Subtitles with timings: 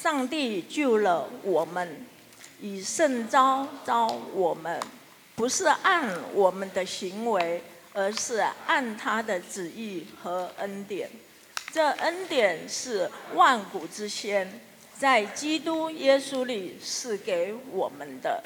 [0.00, 2.06] 上帝救了我们，
[2.60, 4.80] 以圣招招我们，
[5.34, 7.60] 不是按我们的行为，
[7.92, 8.36] 而是
[8.68, 11.10] 按他的旨意和恩典。
[11.72, 14.60] 这恩典是万古之先，
[14.96, 18.44] 在基督耶稣里是给我们的，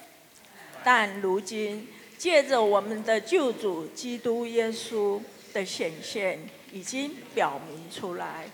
[0.82, 5.20] 但如今借着我们的救主基督耶稣
[5.52, 8.48] 的显现，已经表明出来，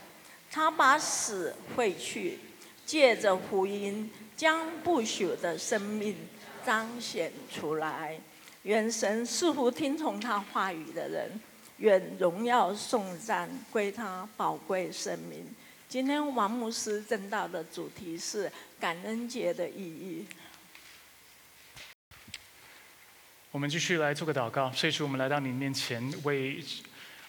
[0.50, 2.40] 他把死废去，
[2.88, 6.16] 借着福音将不朽的生命
[6.64, 8.18] 彰显出来。
[8.62, 11.38] 愿神似乎听从他话语的人。
[11.76, 15.46] 愿荣耀颂赞归他宝贵生命。
[15.86, 20.26] 今天王牧师正道的主题是感恩节的意义。
[23.50, 26.64] 我们继续来做个祷告，所以，我们来到你面前，为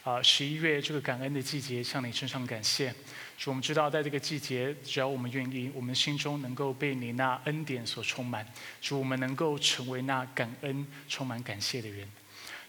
[0.03, 2.95] 啊十一月这个感恩的季节向你身上感谢。
[3.39, 8.45] 主，我们知道在这个季节，只要我们愿意，我们心中能够被你那恩典所充满。
[8.81, 12.05] 主，我们能够成为那感恩、充满感谢的人。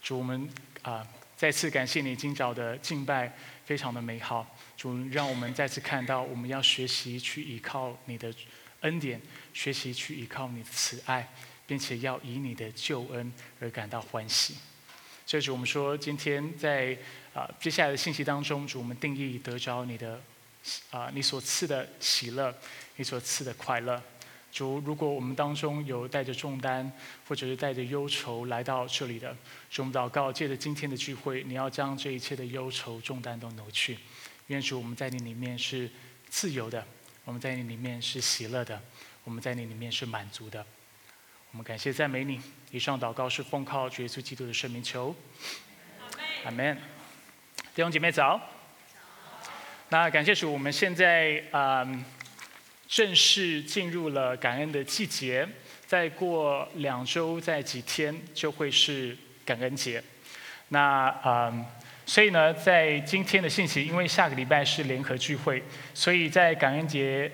[0.00, 0.48] 主，我们
[0.82, 1.04] 啊。
[1.36, 4.46] 再次感谢你今早的敬拜，非常的美好。
[4.76, 8.30] 主，让我们再次看到，我们要学习去依靠你的
[8.82, 9.18] 恩典，
[9.54, 11.26] 学习去依靠你的慈爱，
[11.66, 14.54] 并且要以你的救恩而感到欢喜。
[15.24, 16.94] 所以主，我们说，今天在
[17.32, 20.22] 啊接下来的信息当中，主，我们定义得着你的
[20.90, 22.54] 啊你所赐的喜乐，
[22.96, 24.02] 你所赐的快乐。
[24.52, 26.90] 主，如果我们当中有带着重担，
[27.28, 29.36] 或者是带着忧愁来到这里的，
[29.70, 33.96] 主，我们祷告，借着今天的聚会，你要将这一切的忧愁重担都挪去。
[34.48, 35.88] 愿主，我们在你里面是
[36.28, 36.84] 自由的，
[37.24, 38.82] 我们在你里面是喜乐的，
[39.22, 40.66] 我们在你里面是满足的。
[41.52, 42.40] 我们感谢赞美你。
[42.72, 45.14] 以上祷告是奉靠耶稣基督的圣名求。
[46.44, 46.76] 阿门。
[47.74, 48.59] 弟兄姐妹早。
[49.90, 51.86] 那感谢主，我们现在啊。
[52.88, 55.48] 正式进入了感恩的季节，
[55.86, 60.02] 再过两周、再几天就会是感恩节。
[60.70, 61.64] 那嗯，
[62.04, 65.62] 所以呢，在今天的信息，因为下个礼拜是联合聚会，
[65.94, 67.30] 所以在感恩节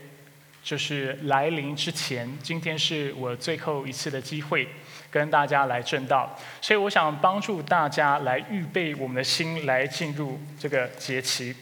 [0.63, 4.69] 就是来临之前，今天是我最后一次的机会
[5.11, 11.57] 跟大家来正道，所以我想帮助大家来预备我们的心，来进入这个节期。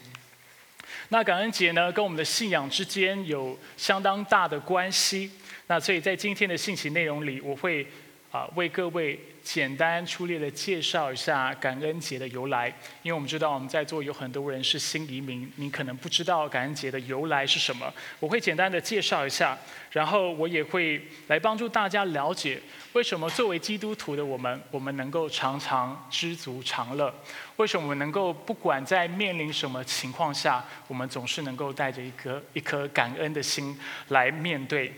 [1.11, 5.31] 那感恩节呢，跟我们的信仰之间有相当大的关系。
[5.67, 7.87] 那所以在今天的信息内容里，我会
[8.31, 9.19] 啊为各位。
[9.45, 12.69] 简单粗略的介绍一下感恩节的由来，
[13.03, 17.93] 因为我们知道我们在座有很多人是新移民，你可能不知道感恩节的由来是什么。
[18.19, 19.57] 我会简单的介绍一下，
[19.93, 22.59] 然后我也会来帮助大家了解
[22.95, 27.15] 为什么作为基督徒的我们，我们能够常常知足常乐，
[27.57, 33.79] 为什么我们能够不管在面临什么情况下，我们总是能够带着一颗一颗感恩的心
[34.09, 34.91] 来面对。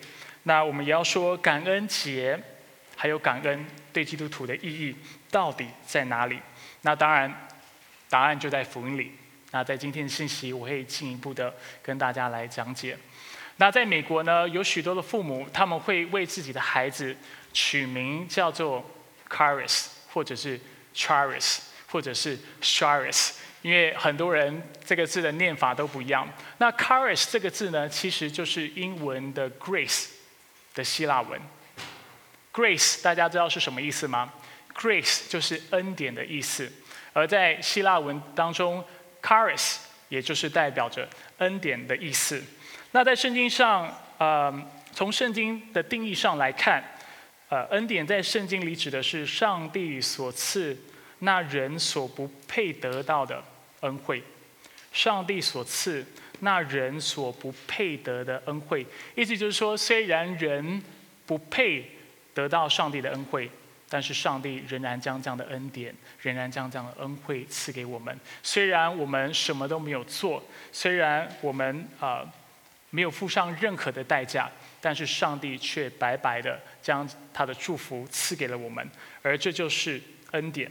[0.44, 2.40] 那我们也要说感恩节。
[2.96, 4.96] 还有感恩对基督徒的意义
[5.30, 6.40] 到底在哪里？
[6.80, 7.48] 那当然，
[8.08, 9.12] 答案就在福音里。
[9.52, 12.98] 那在今天的信息，我会进一步的跟大家来讲解。
[13.58, 17.16] 那在美国呢，有许多的父母他们会为自己的孩子
[17.52, 18.84] 取名叫做
[19.30, 20.60] Caris，或者是
[20.94, 26.28] Charis，或者是 Charis，因为很多人这个字的念法都不一样。
[26.58, 30.08] 那 Caris 这个字呢，其实就是英文的 Grace
[30.74, 31.40] 的希腊文。
[32.56, 34.32] Grace，大家知道是什么意思吗
[34.74, 36.72] ？Grace 就是恩典的意思，
[37.12, 38.82] 而在希腊文当中
[39.20, 39.76] ，Charis
[40.08, 41.06] 也就是代表着
[41.36, 42.42] 恩典的意思。
[42.92, 44.50] 那在圣经上，呃，
[44.94, 46.82] 从圣经的定义上来看，
[47.50, 50.74] 呃，恩典在圣经里指的是上帝所赐
[51.18, 53.44] 那人所不配得到的
[53.80, 54.22] 恩惠。
[54.94, 56.02] 上帝所赐
[56.40, 60.82] 那人所不配得的恩惠，意思就是说，虽然人
[61.26, 61.90] 不配。
[62.36, 63.50] 得到上帝的恩惠，
[63.88, 68.14] 但是上帝仍然将这样的恩典，仍然将这样的恩惠赐给我们。
[68.42, 72.30] 虽然我们什么都没有做，虽然我们啊
[72.90, 74.50] 没有付上任何的代价，
[74.82, 78.86] 但是上帝却白白的将他的祝福赐给了我们，
[79.22, 79.98] 而这就是
[80.32, 80.70] 恩典。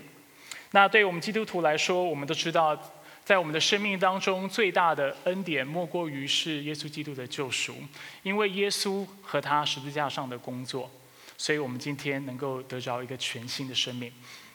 [0.70, 2.80] 那对于我们基督徒来说，我们都知道，
[3.24, 7.76] 在我们的生命当中最大的恩典，莫过于是耶稣基督的救赎，
[8.22, 10.92] 因为耶稣和他十字架上的工作。
[11.38, 14.12] 所以我们今天能够得着一个全新的生命，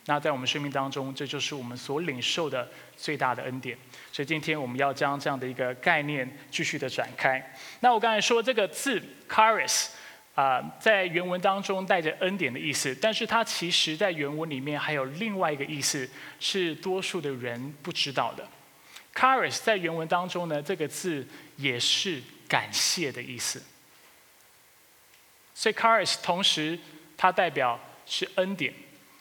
[0.07, 3.77] 那在我们生命当中，这就是我们所领受的最大的恩典。
[4.13, 7.55] 所以今天我们要将这样的一个概念继续的展开。
[7.81, 9.89] 那我刚才说这个字 “charis”
[10.35, 16.09] 啊，在原文当中带着恩典的意思，但是它其实在原文里面还有另外一个意思，
[16.41, 18.49] 是多数的人不知道的。
[19.15, 21.27] “charis” 在原文当中呢，这个字
[21.57, 23.63] 也是感谢的意思。
[25.61, 26.79] 所以 charis 同时
[27.19, 28.73] 它代表是恩典，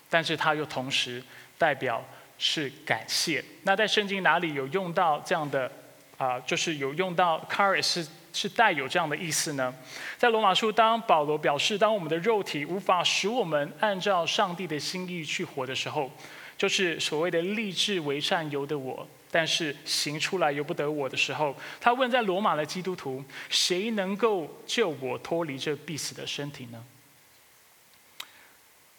[0.10, 1.22] 但是它又同时
[1.58, 2.02] 代表
[2.38, 3.44] 是感谢。
[3.64, 5.70] 那在圣经哪里有用到这样的
[6.18, 6.40] 啊？
[6.40, 9.76] 就是有用到 charis 是是带有这样的意思呢？
[10.18, 16.10] 在罗马书，当保罗表示，当我们的肉体无法使我们按照上帝的心意去活的时候，
[16.58, 19.06] 就是所谓的立志为善由的我。
[19.32, 26.84] 但是行出来由不得我的时候，他问在罗马的基督徒：谁能够救我脱离这必死的身体呢？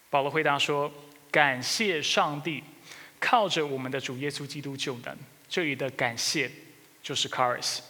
[0.09, 0.93] 保罗回答说：
[1.31, 2.63] 感谢上帝，
[3.19, 5.17] 靠着我们的主耶稣基督就能。
[5.49, 6.51] 这里的感谢
[7.03, 7.81] 就是 “caris”。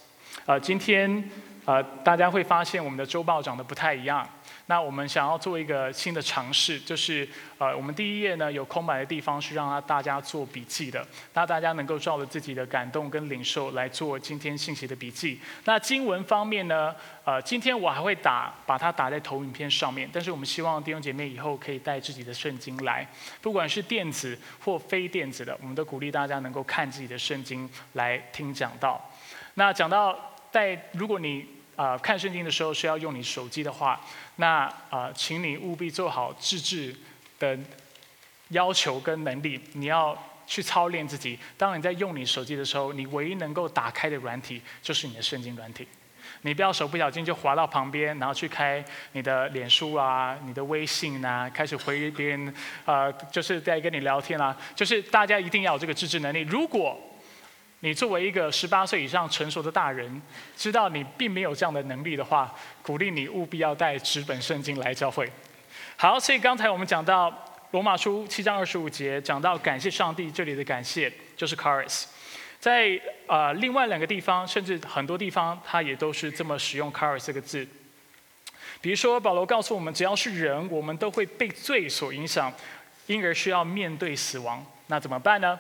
[0.47, 1.31] 呃，今天
[1.65, 4.29] 呃大家会发现我们的周报长得不太一样。
[4.71, 7.29] 那我们想要做一个新的尝试，就是
[7.59, 15.41] 呃，我们第一页呢有空白的地方是让大家做笔记的，那大家能够照着自己的感动跟领受来做今天信息的笔记。
[15.65, 16.95] 那经文方面呢，
[17.25, 23.05] 呃，今天我还会打把它打在投影片上面，但是我们希望弟兄姐妹以后可以带自己的圣经来，
[23.43, 29.05] 不管是电子或非电子的，我们都鼓励大家能够看自己的圣经来听讲道。
[29.55, 30.17] 那讲到
[30.53, 31.45] 在如果你
[31.77, 33.99] 啊，看圣经的时候是要用你手机的话，
[34.37, 36.97] 那啊，请你务必做好自制
[37.39, 37.59] 的
[38.49, 39.61] 要求跟能力。
[39.75, 40.17] 你要
[40.47, 41.39] 去操练自己。
[41.57, 45.87] 当你在用你手机的时候，你唯一能够打开的软体就是你的圣经软体。
[46.43, 48.83] 你不要手不小心就滑到旁边，然后去开
[49.13, 52.55] 你的脸书啊、你的微信啊，开始回别人
[52.87, 54.57] 啊，就是在跟你聊天啊。
[54.75, 56.41] 就是大家一定要有这个自制能力。
[56.41, 56.99] 如果
[57.81, 60.21] 你作为一个十八岁以上成熟的大人，
[60.57, 65.31] 知道你并没有这样的能力的话，鼓励你务必要带纸本圣经来教会。
[65.97, 67.33] 好，所以刚才我们讲到
[67.71, 72.05] 罗马书七章二十五节，讲到感谢上帝，这里的感谢就是 charis。
[72.59, 77.67] 在呃另外两个地方，甚至很多地方，它也都是这么使用 charis 这个字。
[78.83, 82.53] 比如说保罗告诉我们，只要是人，我们都会被罪所影响，
[83.07, 84.63] 因而需要面对死亡。
[84.89, 85.59] 那怎么办呢？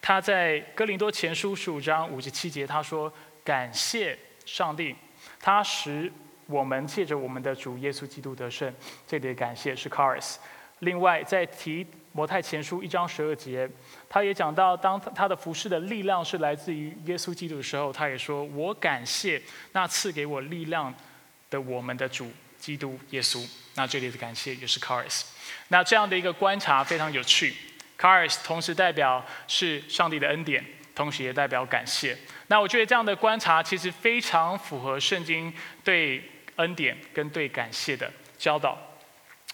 [0.00, 3.12] 他在哥林多前书十五章五十七节，他说
[3.44, 4.94] ：“感谢上帝，
[5.40, 6.10] 他使
[6.46, 8.72] 我们借着我们的主耶稣基督得胜。”
[9.06, 10.36] 这里的感谢是 charis。
[10.80, 13.68] 另外，在提摩太前书一章十二节，
[14.08, 19.42] 他也讲到，当他的服饰的力量是来自于耶稣基督的时候，他也说：“我感谢
[19.72, 20.94] 那赐给我力量
[21.50, 25.22] 的我们的主基督耶稣。”那这里的感谢也是 charis。
[25.68, 27.54] 那这样的一个观察非常有趣。
[27.98, 30.64] Charis 同时代表是上帝的恩典，
[30.94, 32.16] 同时也代表感谢。
[32.46, 35.52] 那我觉得这样的观察其实非常符合圣经
[35.82, 36.22] 对
[36.56, 38.78] 恩典跟对感谢的教导，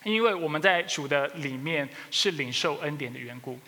[0.03, 3.59] 因为我们在主的里面是领受恩典的缘故，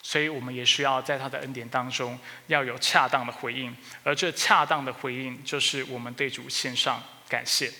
[0.00, 2.16] 所以我们也需要在他的恩典当中
[2.46, 7.70] 要有恰当的回应，而这恰当的回应就是我们对主献上感谢。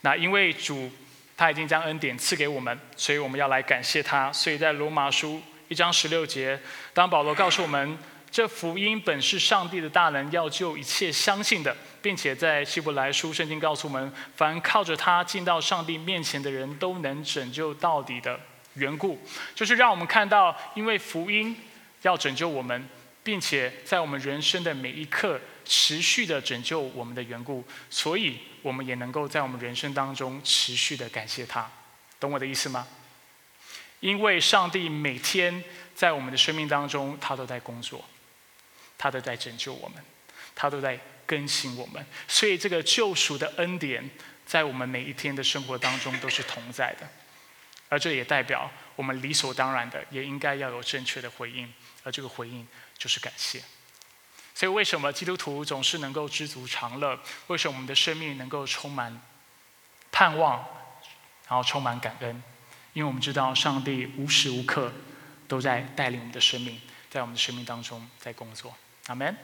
[0.00, 0.90] 那因为主。
[1.36, 4.32] 他已经将恩典赐给我们，所以我们要来感谢他。
[4.32, 6.58] 所以在罗马书一章十六节，
[6.94, 7.98] 当保罗告诉我们，
[8.30, 18.38] 这福音本是上帝的大能，要救一切相信的，并且在希伯来书圣经告诉我们，凡靠着他进到上帝面前的人都能拯救到底的
[18.74, 19.20] 缘故，
[19.54, 21.56] 就是让我们看到，因为福音
[22.02, 22.88] 要拯救我们，
[23.22, 28.38] 并且在我们人生的每一刻持续的拯救我们的缘故，所以。
[28.62, 31.70] 我们也能够在我们人生当中持续的感谢他，
[32.18, 32.84] 懂我的意思吗？
[34.00, 35.62] 因为上帝每天
[35.94, 38.04] 在我们的生命当中，他都在工作，
[38.98, 40.02] 他都在拯救我们，
[40.56, 44.10] 他都在更新我们，所以这个救赎的恩典
[44.44, 47.08] 在我们每一天的生活当中都是同在的，
[47.88, 52.66] 而这也代表我们理所当然的也应该要有正确的回应，而这个回应
[52.98, 53.62] 就是感谢。
[54.56, 57.20] 所以，为什么基督徒总是能够知足常乐？
[57.48, 59.20] 为什么我们的生命能够充满
[60.10, 60.64] 盼望，
[61.46, 62.42] 然后充满感恩？
[62.94, 64.90] 因为我们知道上帝无时无刻
[65.46, 68.74] 都在带领我们的生命，在我们的生命当中在工作。
[69.08, 69.36] 阿门。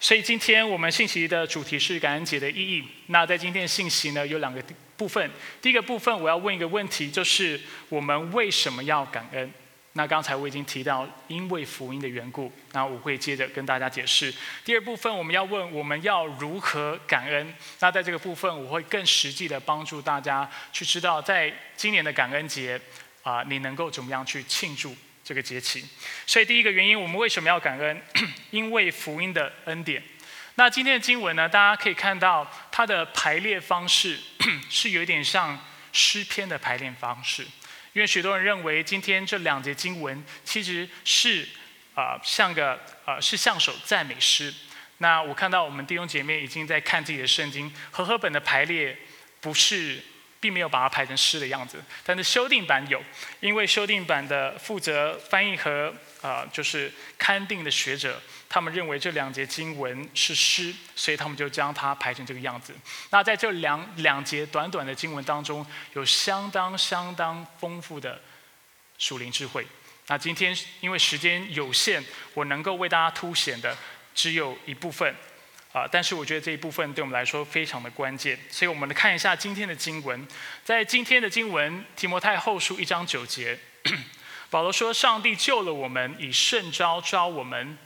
[0.00, 2.84] 所以，今天我们信息的主题是感恩节的意义。
[3.06, 4.60] 那在今天的信息呢，有两个
[4.96, 5.30] 部分。
[5.62, 9.52] 第一个部分，我要问一个问题，就是我们为什么要感恩？
[9.98, 14.32] 那刚才我已经提到，因为福音的缘故，那我会接着跟大家解释。
[14.64, 17.52] 第二部分我们要问，我们要如何感恩？
[17.80, 22.80] 那在这个部分，我会更实际的帮助大家去知道，在今年的感恩节
[23.24, 25.84] 啊，你能够怎么样去庆祝这个节期？
[26.24, 28.00] 所以第一个原因，我们为什么要感恩？
[28.52, 30.00] 因为福音的恩典。
[30.54, 34.16] 那今天的经文呢，大家可以看到它的排列方式
[34.70, 35.58] 是有点像
[35.92, 37.44] 诗篇的排列方式。
[37.98, 41.44] 因为许多人认为，今天这两节经文其实是
[41.96, 44.54] 啊像个呃是像首赞美诗。
[44.98, 48.96] 那我看到我们弟兄姐妹已经在看自己的圣经，和合本的排列
[49.40, 49.98] 不是，
[50.38, 53.02] 并没有把它排成诗的样子，但是修订版有，
[53.40, 62.74] 因为修订版的负责翻译和呃就是勘定的学者，他们认为这两节经文是诗，所以他们就将它排成这个样子。
[63.10, 68.20] 那在这两两节短短的经文当中，有相当相当丰富的
[68.98, 69.66] 属灵智慧。
[70.06, 73.76] 那今天因为时间有限，我能够为大家凸显的。
[74.14, 75.14] 只有一部分，
[75.72, 80.26] 啊，但是我觉得这一部分对我们来说非常的关键，所以我们来看一下今天的经文。
[80.64, 83.56] 在今天的经文提摩太后书一章九节，
[84.50, 87.78] 保罗说：“上帝救了我们，以圣招招我们，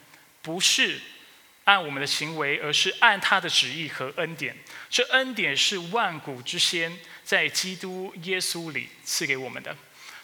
[0.42, 1.00] 不是
[1.64, 4.56] 按我们的行为，而是按他的旨意和恩典。
[4.90, 9.74] 这恩典是万古之先，在基督耶稣里赐给我们的。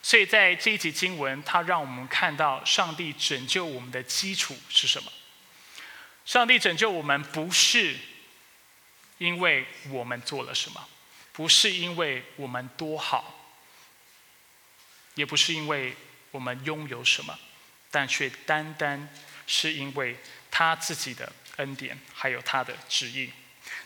[0.02, 5.10] 所以在这一节经文，他让我们看到上帝拯救我们的基础是什么。”
[6.26, 7.96] 上帝拯救我们，不是
[9.16, 10.88] 因为我们做了什么，
[11.32, 13.56] 不是因为我们多好，
[15.14, 15.96] 也不是因为
[16.30, 17.38] 我们拥有什么，
[17.90, 19.08] 但却单单
[19.48, 20.16] 是因为
[20.48, 23.28] 他自己的恩典，还有他的旨意。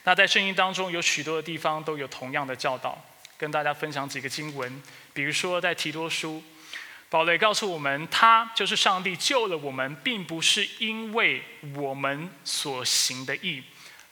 [0.03, 3.03] 那在圣经当中，有许多的地方都有同样的教导，
[3.37, 6.43] 跟大家分享几个经文，比如说在提多书。
[7.09, 11.43] 宝雷告诉我们，他就是上帝救了我们，并不是因为
[11.75, 13.63] 我们所行的义，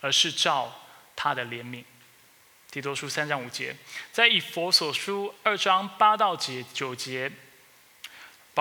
[0.02, 0.84] 而是照
[1.16, 1.84] 他的怜悯。
[2.70, 3.76] 提多书三章五节，
[4.12, 7.30] 在以佛所书二章八到节九节，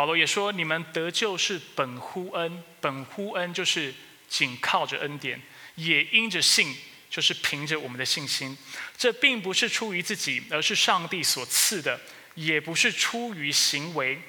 [0.00, 3.92] 保罗也说：你们得救是本乎恩，本乎恩就是
[4.30, 5.38] 仅靠着恩典，
[5.74, 6.74] 也因着信，
[7.10, 8.56] 就是凭着我们的信心。
[8.96, 12.00] 这并不是出于自己，而是上帝所赐的。
[12.34, 14.22] 也不是出于行为，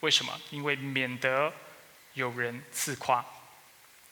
[0.00, 0.38] 为什么？
[0.50, 1.50] 因为免得
[2.12, 3.24] 有人自夸。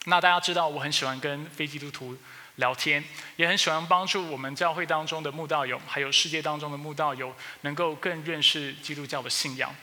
[0.06, 2.16] 那大家知道，我很喜欢跟非基督徒
[2.54, 3.04] 聊天，
[3.36, 9.74] 也很喜欢帮助我们教会当中的慕道友，还有世界当中的慕道友，能够更认识基督教的信仰。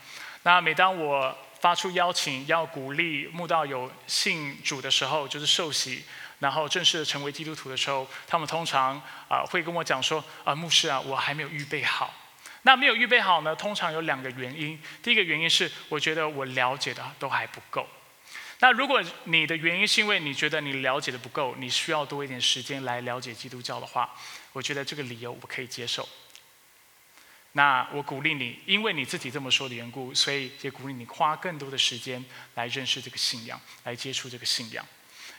[0.43, 6.03] 那每当我发出邀请，要鼓励慕道友信主的时候，就是受洗，
[6.39, 12.13] 然后正式成为基督徒的时候，他们通常啊会跟我讲说：啊，牧师啊，我还没有预备好。
[12.63, 13.55] 那没有预备好呢？
[13.55, 14.79] 通常有两个原因。
[15.01, 17.87] 第一个原因是，我觉得我了解的都还不够。
[18.59, 24.09] 那如果你的原因是因为你觉得你了解的不够，你需要多一点时间来了解基督教的话，
[24.53, 26.07] 我觉得这个理由我可以接受。
[27.53, 32.23] 那我鼓励你，因为你自己这么说的缘故，所以也鼓励你花更多的时间
[32.55, 34.85] 来认识这个信仰，来接触这个信仰。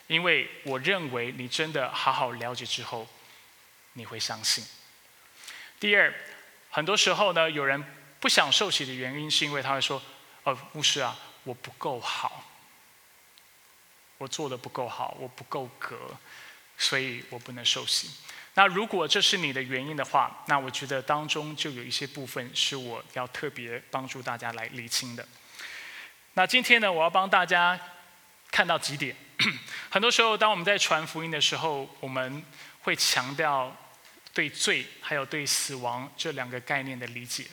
[0.07, 3.09] 因为我认为你真的好好了解之后，
[3.95, 4.65] 你会相信。
[5.81, 6.13] 第二。
[6.75, 7.85] 很多时候呢，有人
[8.19, 10.03] 不想受洗的原因，是因为他会说
[10.43, 12.51] ：“哦，牧师啊，我不够好，
[14.17, 16.17] 我做的不够好，我不够格，
[16.79, 18.09] 所以我不能受洗。”
[18.55, 25.27] 那如果这是你的原因的话，那我觉得当中就有一些部分是我要特别帮助大家来理清的。
[26.35, 27.79] 那今天呢，我要帮大家
[28.51, 29.17] 看到几点。
[29.91, 32.45] 很多时候，当我们在传福音的时候，我们
[32.81, 33.77] 会强调。
[34.35, 37.45] 对罪还有对死亡这两个概念的理解，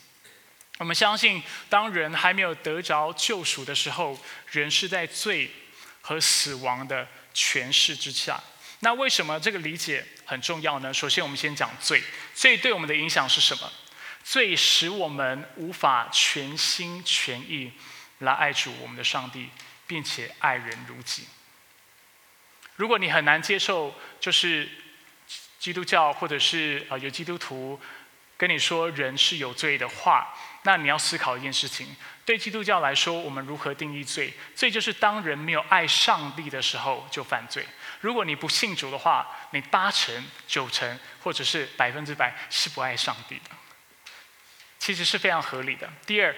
[0.78, 4.18] 我们相信，当人还没有得着救赎的时候，
[4.52, 5.52] 人是在罪
[6.00, 8.42] 和死亡的权势之下。
[8.80, 10.94] 那为什么这个理解很重要呢？
[10.94, 12.02] 首先，我们先讲罪。
[12.34, 13.72] 罪对我们的影响是什么？
[14.24, 17.72] 罪使我们无法全心全意
[18.20, 19.50] 来爱主我们的上帝，
[19.88, 21.28] 并且爱人如己。
[22.76, 24.70] 如果你很难接受，就是。
[25.60, 27.78] 基督教或者是啊有基督徒
[28.38, 30.34] 跟你说人是有罪的话，
[30.64, 31.86] 那你要思考一件事情：
[32.24, 34.34] 对基督教来说，我们如何定义罪？
[34.56, 37.66] 罪就是当人没有爱上帝的时候就犯罪。
[38.00, 43.52] 如果你不信主的话，你八成、九成或者是百分之百是不爱上帝的，
[44.78, 45.90] 其实是非常合理的。
[46.06, 46.36] 第二，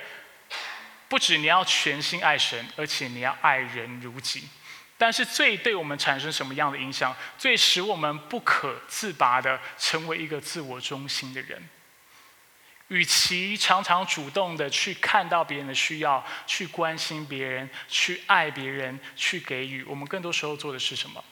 [1.08, 4.50] 不止你要全心爱神，而且你要爱人如己。
[4.98, 7.16] 但是罪对我们产生什么样的影响？
[7.38, 11.68] 最使我们不可自拔的成为一个自我中心的人。
[12.90, 21.24] 与其常常主动的去看到别人的需要，去关心别人，去爱别人，去给予，我们更多时候做的是什么？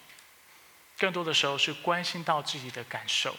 [1.00, 3.36] 更多的时候是关心到自己的感受、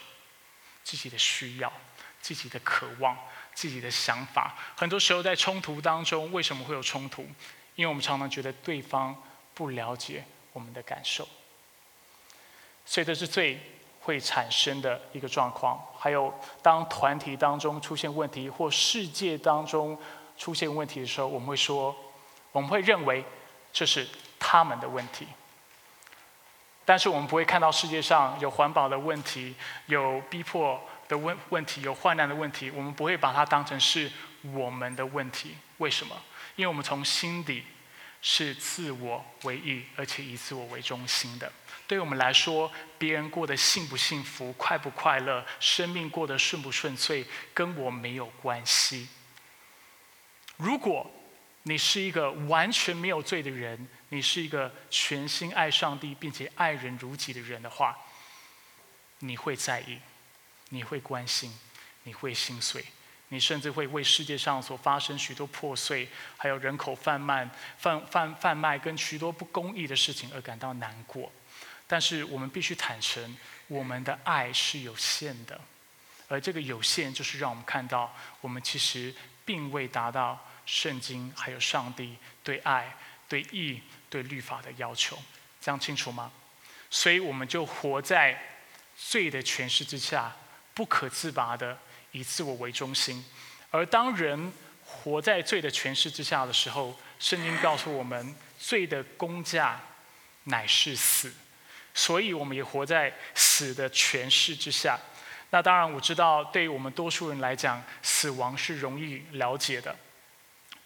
[0.82, 1.72] 自己的需要、
[2.20, 3.16] 自己的渴望、
[3.54, 4.56] 自己的想法。
[4.76, 7.22] 很多时候在冲突当中，为什么会有冲突？
[7.76, 9.16] 因为我们常常觉得对方。
[9.52, 10.24] 不了解
[10.54, 11.28] 我们的感受，
[12.86, 13.60] 所以这是最
[14.00, 15.78] 会产生的一个状况。
[15.98, 20.00] 还有，当团体当中出现问题，或世界当中
[20.38, 21.94] 出现问题的时候，我们会说，
[22.52, 23.22] 我们会认为
[23.70, 25.26] 这是他们的问题。
[26.90, 29.54] 但是我们不会看到世界上有环保的问题，
[29.86, 34.10] 有逼迫的问问题，有患难的问题，我们不会把它当成是
[34.52, 35.54] 我们的问题。
[35.78, 36.20] 为什么？
[36.56, 37.62] 因为我们从心底
[38.20, 41.52] 是自我为意，而且以自我为中心的。
[41.86, 42.68] 对我们来说，
[42.98, 49.06] 别人过得幸不幸福、快不快乐、生命过得顺不顺遂，跟我没有关系。
[50.56, 51.08] 如果
[51.70, 57.96] 你是一个完全没有罪的人，你是一个全心爱上帝并且爱人如己的人的话，
[59.20, 60.00] 你会在意，
[60.70, 61.56] 你会关心，
[62.02, 62.84] 你会心碎，
[63.28, 67.48] 你甚至会为世界上所发生许多破碎，还有人口贩卖、
[67.78, 71.30] 贩贩贩卖跟许多不公义的事情而感到难过。
[71.86, 73.36] 但是我们必须坦诚，
[73.68, 75.60] 我们的爱是有限的，
[76.26, 82.96] 而这个有限就是让我们看到，我们其实并未达到圣经还有上帝对爱、
[83.28, 85.18] 对义、对律法的要求。
[85.60, 86.32] 这样清楚吗？
[86.90, 88.40] 所以我们就活在
[88.96, 90.34] 罪的诠释之下，
[90.74, 91.78] 不可自拔的
[92.12, 93.24] 以自我为中心。
[93.70, 94.52] 而当人
[94.84, 99.80] 活在罪的诠释之下的时候，圣经告诉我们，罪的工价
[100.44, 101.32] 乃是死。
[101.92, 104.98] 所以我们也活在死的诠释之下。
[105.50, 109.94] 那当然，我知道对于我们多数人来讲，死亡是容易了解的。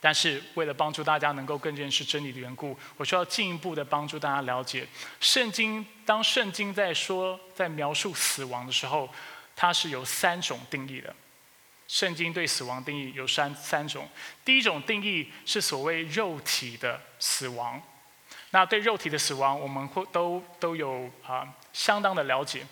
[0.05, 4.87] 但是为了帮助大家能够更认识真理的缘故，我需要进一步的帮助大家了解
[5.19, 5.83] 圣经。
[6.05, 9.09] 当圣经在说、在描述死亡的时候，
[9.57, 11.17] 它是有三种定义的。
[11.89, 14.07] 圣经对死亡定义有三三种。
[14.45, 17.81] 第一种定义是所谓肉体的死亡。
[18.51, 22.67] 那对肉体的死亡，我们会都都有啊相当的了解。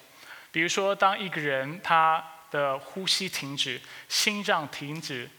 [0.51, 5.31] 比如说，当一个人他的呼吸停止、心脏停止，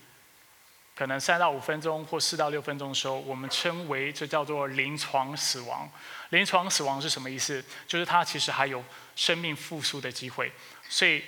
[0.95, 5.89] 可能三到五分钟或四到六分钟的时候，我们称为这叫做临床死亡。
[6.29, 7.63] 临床死亡是什么意思？
[7.88, 8.83] 就是他其实还有
[9.15, 10.51] 生命复苏的机会，
[10.89, 11.23] 所以。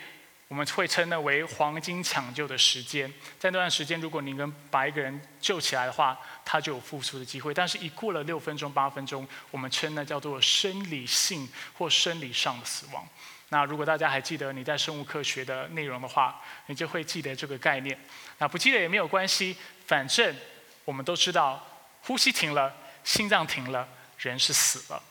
[0.47, 7.51] 我们会称那为黄金抢救的时间，在那段时间，如果你能把一个人救起来的话，他就有复苏的机会。
[7.51, 13.03] 但是，一过了六分钟、八分钟，我们称那叫做生理性或生理上的死亡。
[13.49, 17.97] 那如果大家还记得你在生物科学的内容的话，你就会记得这个概念。
[18.39, 19.55] 那不记得也没有关系，
[19.85, 20.35] 反正
[20.83, 21.65] 我们都知道，
[22.01, 25.01] 呼吸停了，心脏停了，人是死了。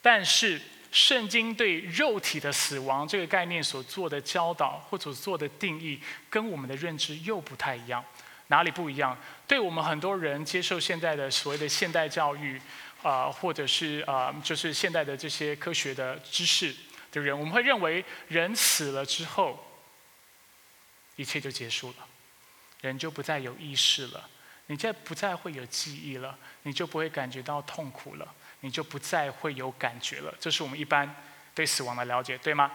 [0.00, 0.60] 但是。
[0.92, 8.04] 圣经对肉体的死亡这个概念所做的教导或者做的定义，跟我们的认知又不太一样。
[8.48, 9.16] 哪里不一样？
[9.46, 12.60] 对我们很多人接受现在的所谓的现代教育，
[13.04, 16.74] 啊，或者是啊，就是现代的这些科学的知识
[17.10, 19.64] 的人，我们会认为人死了之后，
[21.16, 22.06] 一切就结束了，
[22.80, 24.28] 人就不再有意识了，
[24.66, 28.34] 你再不再会有记忆了，你就不会感觉到痛苦了。
[28.62, 31.16] 你就不再会有感觉了，这是我们一般
[31.54, 32.70] 对死亡的了解，对吗？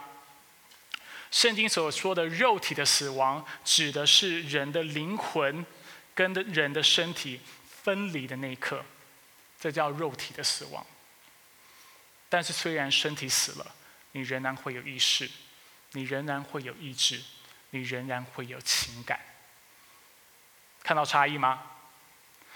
[1.30, 5.64] 圣经所说的肉体的死亡，指的是人的灵魂
[6.12, 7.40] 跟人的身体
[7.84, 8.84] 分离的那一刻，
[9.60, 10.84] 这叫肉体的死亡。
[12.28, 13.74] 但是虽然身体死了，
[14.16, 15.30] 你仍然会有意识，
[15.92, 17.22] 你仍然会有意志，
[17.68, 19.20] 你仍然会有情感。
[20.82, 21.62] 看到差异吗？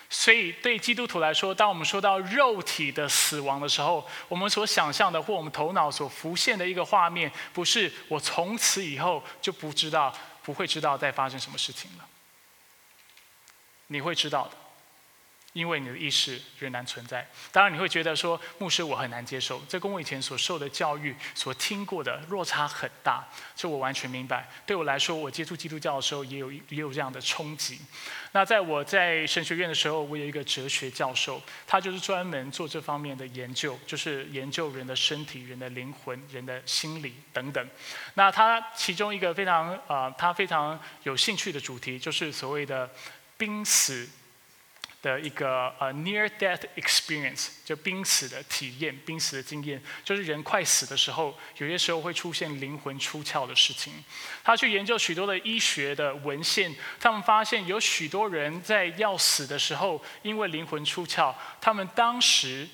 [0.09, 12.09] 所以，对基督徒来说，当我们说到肉体的死亡的时候，我们所想象的或我们头脑所浮现的一个画面，不是我从此以后就不知道、不会知道在发生什么事情了。
[13.89, 14.57] 你会知道的。
[15.53, 24.49] 因为你的意识仍然存在，当然你会觉得说，牧师我很难接受，这跟我以前所受的教育、所听过的落差很大，这我完全明白。
[24.65, 27.81] 对我来说，我接触基督教的时候也有也有这样的冲击。
[28.31, 37.69] 那在我在神学院的时候，我有一个哲学教授，他就是专门做这方面的研究，就是研究人的身体、人的灵魂、人的心理等等。
[38.15, 42.89] 那他其中一个非常啊，他非常有兴趣的主题，就是所谓的
[43.37, 44.09] 濒死。
[45.03, 54.05] 的一个呃 near death experience，就濒死的体验、濒死的经验，就是人快死的时候，有些时候会出现灵魂出窍的事情。
[54.45, 62.69] 他去研究许多的医学的文献，他们发现有许多人在要死的时候，因为灵魂出窍，他们当时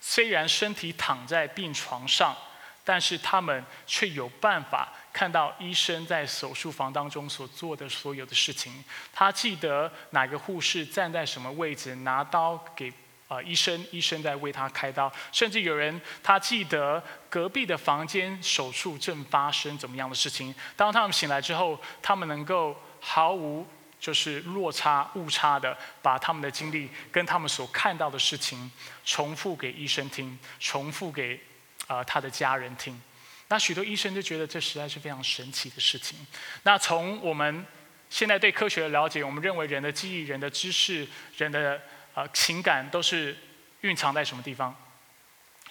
[0.00, 2.36] 虽然身体躺在病床上，
[2.84, 4.92] 但是他们却有办法。
[5.12, 12.92] 看到医生在手术房当中所做的所有的事情，他记得哪个护士站在什么位置拿刀给
[13.28, 20.54] 啊医生，医生在为他开刀，甚至有人他记得隔壁的房间手术正发生怎么样的事情。
[20.76, 23.66] 当他们醒来之后，他们能够毫无
[23.98, 28.70] 就是落差误差的把他们的经历跟他们所看到的事情
[29.04, 31.40] 重复给医生听，重复给。
[31.86, 33.02] 呃他的家人听。
[33.50, 36.16] 那许多医生就觉得这实在是非常神奇的事情。
[36.62, 37.66] 那从我们
[38.08, 41.82] 现在对科学的了解，我们认为人的记忆、人的知识、人的
[42.14, 43.36] 呃情感都是
[43.80, 44.74] 蕴藏在什么地方？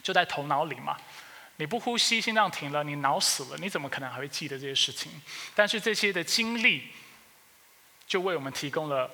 [0.04, 0.98] 就在头脑里嘛。
[1.56, 5.12] 你不呼吸，心脏停了，你脑死了，你怎么可能还会记得这些事情？
[5.56, 6.84] 但是这些的经历，
[8.08, 9.10] 就为我们提供了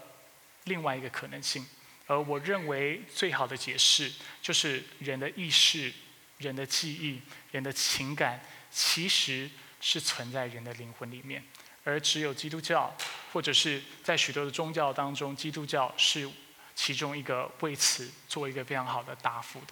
[0.65, 1.65] 另外一个可能性。
[2.07, 4.11] 而我认为最好的解释，
[4.43, 5.91] 就是人的意识、
[6.37, 7.19] 人的记忆、
[7.51, 8.39] 人的情感，
[8.75, 11.41] 其实是存在人的灵魂里面。
[11.85, 12.93] 而只有基督教，
[13.31, 16.29] 或者是在许多的宗教当中，基督教是
[16.75, 19.67] 其中一个为此做一个非常好的答复的。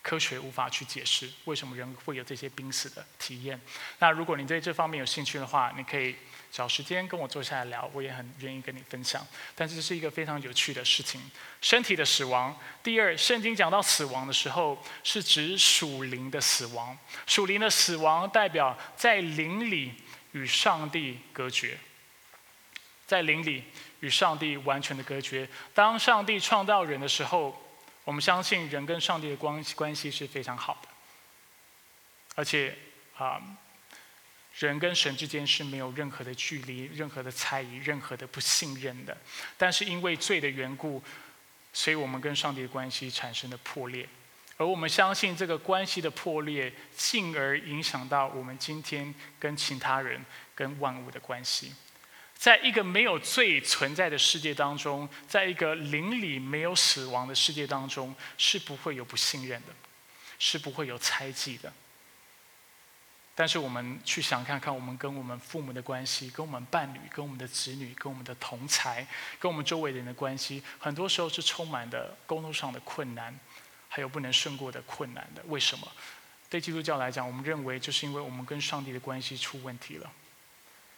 [0.00, 3.60] 科学无法去解释为什么人会有这些濒死的体验。
[3.98, 6.16] 那如果你对这方面有兴趣的话，你可以
[6.50, 9.26] 找时间跟我坐下来聊，我也很愿意跟你分享。
[9.54, 11.20] 但这是一个非常有趣的事情：
[11.60, 12.58] 身体的死亡。
[12.82, 16.96] 第二，圣经讲到死亡的时候，是指属灵的死亡。
[17.26, 19.92] 属灵的死亡代表在灵里
[20.32, 21.78] 与上帝隔绝，
[23.06, 23.64] 在灵里
[24.00, 25.48] 与上帝完全的隔绝。
[25.74, 27.64] 当上帝创造人的时候。
[28.04, 30.88] 我们相信人跟上帝的关关系是非常好的，
[32.36, 32.74] 而且
[33.18, 33.38] 啊，
[34.66, 39.16] 人跟神之间是没有任何的距离、任何的猜疑、任何的不信任的。
[39.56, 41.02] 但是因为罪的缘故，
[41.72, 44.08] 所以我们跟上帝的关系产生了破裂。
[44.56, 50.20] 而我们相信这个关系的破裂，进而影响到我们今天跟其他人、
[50.56, 51.72] 跟万物的关系。
[52.34, 59.68] 在一个没有罪存在的世界当中，在一个灵里没有死亡的世界当中，是不会有不信任的，
[60.40, 61.72] 是不会有猜忌的。
[63.38, 69.06] 但是我们去想看看，我们跟我们父母的关系，跟我们伴侣，跟我们的子女，跟我们的同才，
[69.38, 73.38] 跟我们周围的人的关系，很多时候是充满的沟通上的困难，
[73.88, 75.42] 还有不能胜过的困难的。
[75.46, 75.86] 为什么？
[76.50, 80.10] 对基督教来讲，我们认为就是因为我们跟上帝的关系出问题了。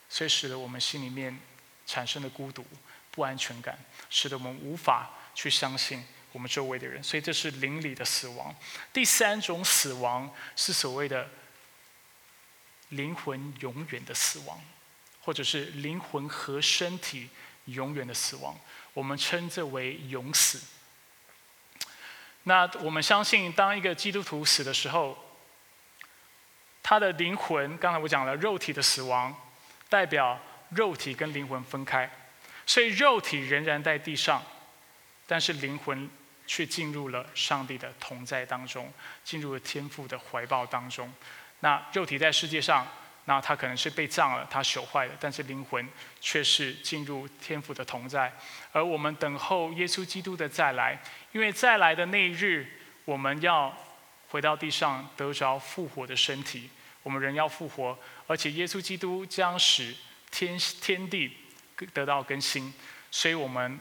[0.08, 1.38] 所以使得我们心里面
[1.84, 2.64] 产生了孤独、
[3.10, 7.02] 不安全感，使得我们无法去相信我们周围的人。
[7.02, 8.54] 所以这是邻里的死亡。
[8.94, 11.28] 第三种死亡是所谓的
[12.90, 14.60] 灵魂永远的死亡，
[15.20, 17.28] 或者是灵魂和身体
[17.64, 18.56] 永远的死亡。
[18.94, 20.60] 我们称之为永死。
[22.44, 25.18] 那我们相信，当一个基督徒死的时候，
[26.82, 29.34] 他的灵魂，刚才我讲了肉体的死亡。
[29.88, 32.08] 代表肉体跟灵魂分开，
[32.64, 34.40] 所以肉体仍然在地上，
[35.26, 36.08] 但是灵魂
[36.46, 38.92] 却进入了上帝的同在当中，
[39.24, 41.12] 进入了天父的怀抱当中。
[41.60, 42.86] 那肉体在世界上，
[43.26, 45.86] 那它可能是被葬了，它朽坏了，但是灵魂
[46.20, 48.32] 却是进入天父的同在。
[48.72, 51.00] 而我们等候耶稣基督的再来，
[51.32, 52.66] 因为再来的那一日，
[53.04, 53.76] 我们要
[54.28, 56.70] 回到地上，得着复活的身体。
[57.02, 59.94] 我们人要复活，而且耶稣基督将使
[60.30, 61.34] 天天地
[61.94, 62.72] 得到更新，
[63.10, 63.80] 所以我们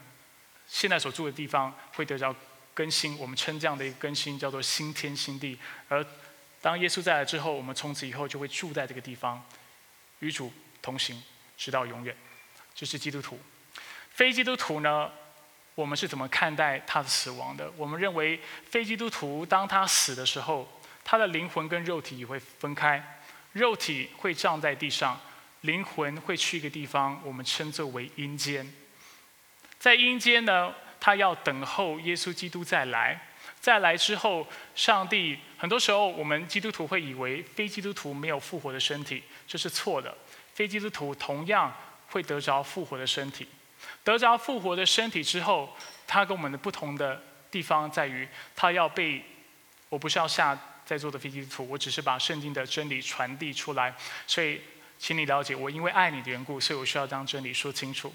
[0.68, 2.34] 现在所住的地方会得到
[2.74, 3.18] 更新。
[3.18, 5.60] 我们称这样的一个更新叫做新天新地。
[5.90, 6.06] 而
[6.62, 9.44] 当耶稣再来之后，我们从此以后就会住在这个地方，
[10.20, 11.22] 与主同行，
[11.58, 12.16] 直到永远。
[12.76, 13.40] 这是基督徒。
[14.12, 15.12] 非基督徒呢？
[15.76, 17.72] 我们是怎么看待他的死亡的？
[17.78, 20.68] 我们认为非基督徒当他死的时候。
[21.02, 23.20] 他的灵魂跟肉体也会分开，
[23.54, 25.20] 肉体会葬在地上，
[25.62, 28.72] 灵魂会去一个地方，我们称作为阴间。
[29.80, 33.29] 在阴间呢，他要等候耶稣基督再来，
[33.62, 40.16] 再来之后，上帝很多时候我们基督徒会以为非基督徒没有复活的身体，这是错的。
[40.54, 41.74] 非基督徒同样
[42.10, 43.48] 会得着复活的身体，
[44.04, 45.76] 得着复活的身体之后，
[46.08, 49.24] 他跟我们的不同的地方在于，他要被，
[49.90, 50.58] 我不是要下。
[50.86, 53.94] 在座的飞机图，我只是把圣经的真理传递出来，
[54.26, 54.60] 所以
[54.98, 58.12] 请你了解，我因为爱你的缘故，所以我需要将真理说清楚。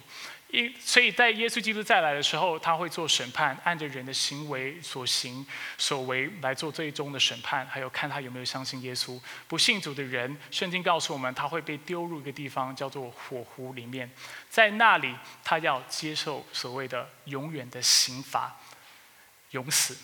[0.55, 5.45] 因所以在耶稣基督再来的时候，他会做审判，按着人的行为所行
[5.77, 9.21] 所为来做最终的审判，还有看他有没有相信耶稣。
[9.49, 14.09] 不信主的人，圣经告诉我们，他会被丢入一个地方，叫做火湖里面，
[14.49, 15.13] 在那里
[15.43, 18.57] 他要接受所谓的永远的刑罚，
[19.51, 19.97] 永死。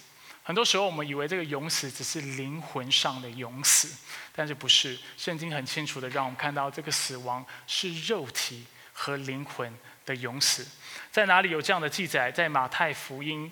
[0.43, 3.97] 很多时候，我们以为这个永死只是灵魂上的永死，
[4.35, 4.99] 但是不是。
[5.17, 9.73] 圣经很清楚的让我们看到，这个死亡是肉体和灵魂
[10.11, 10.67] 的永死。
[11.13, 12.33] 在哪里有这样的记载？
[12.33, 13.51] 在马太福音，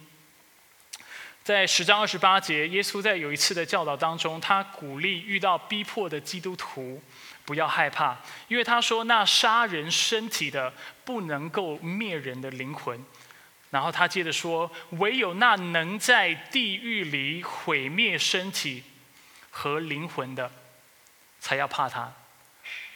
[1.45, 7.01] 在十章二十八节，耶稣在有一次的教导当中，他鼓励遇到逼迫的基督徒
[7.45, 8.17] 不要害怕，
[8.49, 10.73] 因为他说，那杀人身体的
[11.05, 13.05] 不能够灭人的灵魂。
[13.71, 18.83] 然后他接着说：“唯有那能在地狱里毁灭身体，
[19.51, 20.51] 和灵魂的，
[21.39, 22.11] 才要怕他。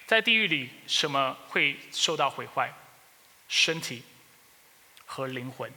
[0.07, 2.73] 在地狱里，什么会受到毁坏？
[3.53, 4.03] 身体
[5.05, 5.71] 和灵魂。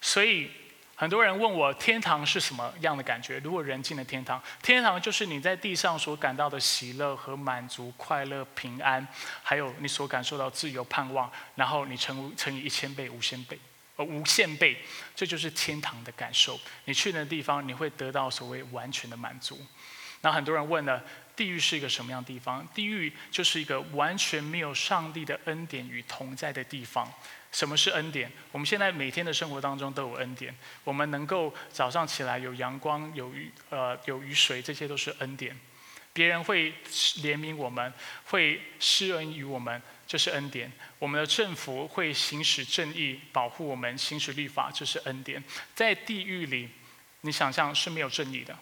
[0.00, 0.48] 所以。
[0.98, 3.38] 很多人问我天堂是什么样的感觉？
[3.40, 9.06] 如果人进了天堂，天堂就是你在地上所感到的喜乐和满足、快乐、平安，
[9.42, 13.58] 还有你所感受到自由、盼望，然后你乘乘以一千倍、无限倍，
[13.96, 14.82] 呃，无限倍，
[15.14, 16.58] 这就是天堂的感受。
[16.86, 19.60] 你去那地方，你会得到所谓完全的满足。
[20.22, 21.04] 那很多人问了，
[21.36, 22.66] 地狱是一个什么样的地方？
[22.74, 27.12] 地狱就是一个完全没有上帝的恩典与同在的地方。
[27.52, 28.30] 什么是恩典？
[28.52, 30.54] 我们现在每天的生活当中都有恩典。
[30.82, 35.54] 我们能够早上起来有阳光、有雨呃有雨水，这些都是恩典。
[36.12, 36.72] 别人会
[37.18, 37.92] 怜悯我们，
[38.24, 40.72] 会施恩于我们，这是恩典。
[40.98, 45.42] 我们的政府会行使正义，保护我们，行使律法，这是恩典。
[45.74, 46.70] 在地狱里，
[47.20, 48.58] 你想象是没有正义的。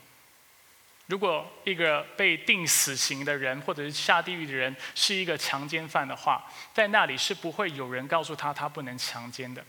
[1.06, 9.62] 如果一个被定死刑的人，或者是下地狱的人，是一个强奸犯的话，在那里是不会有人告诉他他不能强奸的。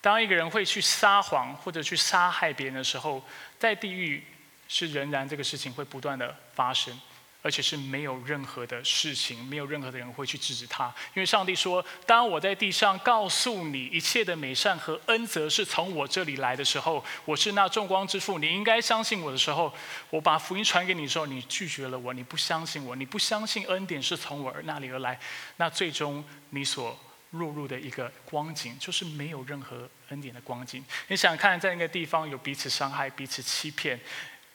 [0.00, 3.22] 当一个人会去撒谎或者去杀害别人的时候，
[3.58, 4.24] 在地狱
[4.66, 7.00] 是仍然这个事情会不断的发生。
[7.42, 19.72] 而且是没有任何的事情，没有任何的人会去制止他，因为上帝说：“当我在地上告诉你一切的美善和恩泽是从我这里来的时候，我是那众光之父，你应该相信我的时候，
[20.10, 25.18] 我把福音传给你的时候，你拒绝了我，你不相信我，你不相信恩典是从我那里而来，
[25.56, 26.98] 那最终你所
[27.30, 30.84] 落入的一个光景，就是没有任何恩典的光景。
[31.08, 33.98] 你想看，在那个地方有彼此伤害、彼此欺骗、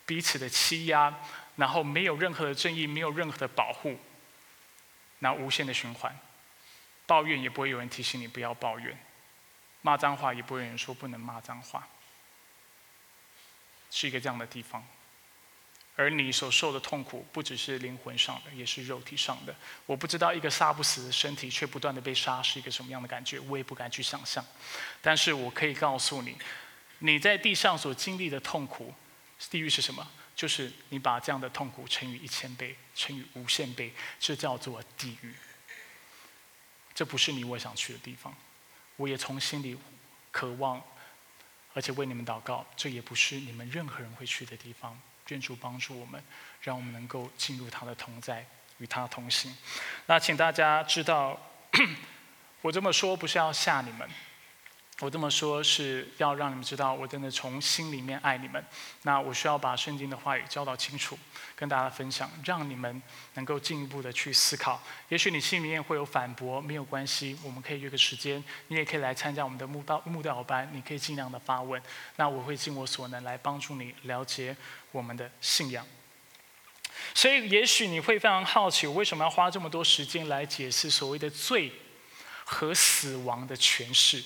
[0.04, 1.12] 彼此的欺压。”
[1.56, 3.98] 然后没有任何的正义，没有任何的保护，
[5.18, 6.16] 那无限的循环，
[7.06, 8.96] 抱怨也不会有人提醒你不要抱怨，
[9.82, 11.88] 骂脏话也不会有人说不能骂脏话，
[13.90, 14.86] 是一个这样的地方。
[15.98, 19.56] 而你所受的痛苦不只是灵魂上的，也是肉体上的。
[19.86, 24.44] 我不知道一个杀不死的身体却不断的被杀是一个什么样的感觉，我也不敢去想象。
[25.00, 26.36] 但是我可以告诉你，
[26.98, 28.94] 你在地上所经历的痛苦，
[29.48, 30.06] 地狱是什么？
[30.36, 35.34] 就是你把这样的痛苦乘以一千倍，乘以无限倍，这叫做地狱。
[36.94, 38.32] 这不是你我想去的地方。
[38.96, 39.76] 我也从心里
[40.30, 40.82] 渴望，
[41.72, 42.66] 而且为你们祷告。
[42.76, 44.98] 这也不是你们任何人会去的地方。
[45.28, 46.22] 愿主帮助我们，
[46.60, 48.46] 让我们能够进入他的同在，
[48.78, 49.56] 与他同行。
[50.06, 51.40] 那请大家知道，
[52.60, 54.08] 我这么说不是要吓你们。
[55.00, 58.64] 我这么说是要让你们知道，我真的从心里面爱你们。
[59.02, 61.18] 那我需要把圣经的话语教导清楚，
[61.54, 63.02] 跟大家分享，让你们
[63.34, 64.82] 能够进一步的去思考。
[65.10, 71.80] 也许你心里面会有反驳，没有关系，我们可以约个时间，你也可以来参加我们的慕道慕道班，你可以尽量的发问。
[72.16, 74.56] 那我会尽我所能来帮助你了解
[74.92, 75.86] 我们的信仰。
[77.14, 81.70] 所以，也许你会非常好奇，我为什么要花这么多时间来解释所谓的罪
[82.44, 84.24] 和死亡的诠释？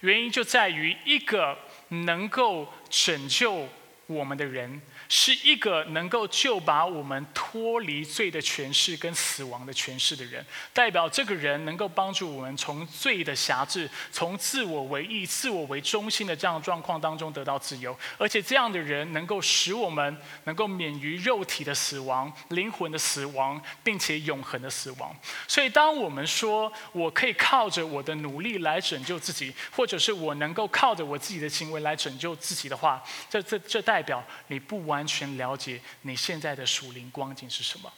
[0.00, 1.56] 原因就在于一个
[1.88, 3.68] 能够拯救
[4.06, 4.80] 我们的人。
[5.08, 10.44] 是一个能够救把我们脱离罪的权势跟死亡的权势的人，
[10.74, 25.16] 代表这个人能够帮助我们从罪的辖制、从自我为义、自我为中心的这样状况当中得到自由，而且这样的人能够使我们能够免于肉体的死亡、灵魂的死亡，并且永恒的死亡。
[25.46, 34.97] 所以，当我们说我可以靠着我的努力来拯救自己，或者是我能够靠着我自己的行为来拯救自己的话，这这这代表你不完。
[34.98, 37.92] 完全了解你现在的属灵光景是什么？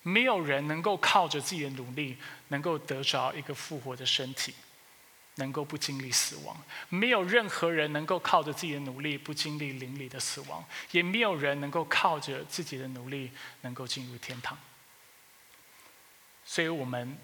[0.00, 2.16] 没有人能够靠着自己的努力，
[2.48, 4.54] 能够得着一个复活的身体，
[5.34, 6.56] 能够不经历死亡。
[6.88, 14.56] 没有任何人能够靠着自己的努力不经历灵里的死亡，也没有人能够靠着自己的努力能够进入天堂。
[16.46, 17.18] 所以我们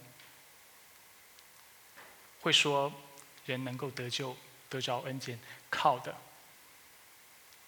[2.43, 2.93] 会说，
[3.47, 4.37] 人能够得救、
[4.69, 5.39] 得着恩典，
[5.71, 6.15] 靠的。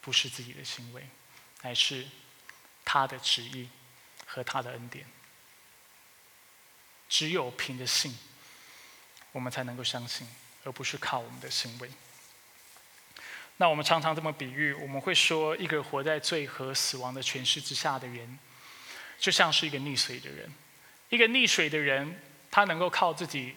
[0.03, 1.09] 不是自己的行为，
[1.63, 2.07] 乃是
[2.85, 3.71] 他的旨意
[4.27, 5.07] 和他的恩典。
[7.09, 8.19] 只有凭着信，
[9.33, 10.29] 我们才能够相信，
[10.65, 11.91] 而不是靠我们的行为。
[13.59, 18.39] 那我们常常这么比喻，我们会说，一个活在罪和死亡的权势之下的人，
[19.19, 20.53] 就像是一个溺水的人。
[21.11, 23.57] 一个溺水的人，他能够靠自己。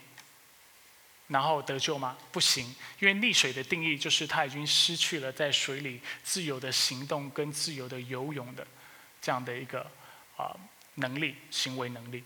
[1.28, 2.16] 然后得救吗？
[2.32, 8.66] 不行，因为溺水的定义就是他已经失去了在水里自由的行动跟自由的游泳的
[9.22, 9.90] 这样的一个
[10.38, 10.56] 啊
[10.96, 12.24] 能力、行为能力。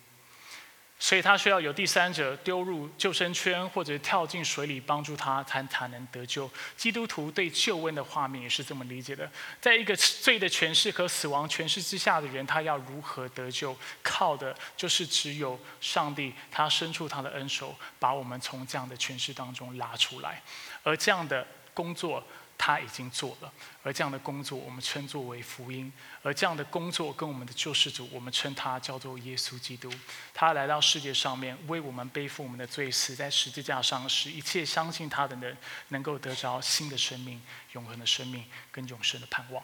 [1.01, 6.51] 所以他需要有第三者丢入救生圈，或者跳进水里帮助他，才才能得救。
[6.75, 9.31] 基督徒对救恩的画面也是这么理解的：
[9.61, 13.73] 在一个罪的权势和死亡权势之下的人，他要如何得救？
[14.03, 20.43] 靠的就是只有上帝，他伸出他的恩手，把我们从这样的权势当中拉出来。
[20.83, 22.21] 而这样的工作。
[22.61, 25.91] 他已经做了，而这样的工作我们称作为福音，
[26.21, 29.89] 而这样的工作跟我们的救世主，我们称他叫做耶稣基督。
[30.33, 37.41] 他来到世界上面，为我们背负我们的罪，死在十字架上，使一切相信他的人能够得着新的生命、
[37.71, 39.63] 永恒的生命跟永生的盼望。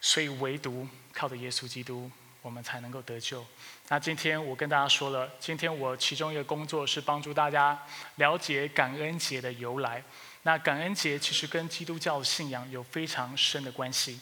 [0.00, 2.08] 所以，唯独靠着耶稣基督，
[2.40, 3.44] 我们才能够得救。
[3.88, 7.76] 那今天我跟大家说了，今天我其中一个工作是帮助大家
[8.14, 10.04] 了解感恩节的由来。
[10.46, 14.20] 那感恩节其实跟基督教信仰有非常深的关系。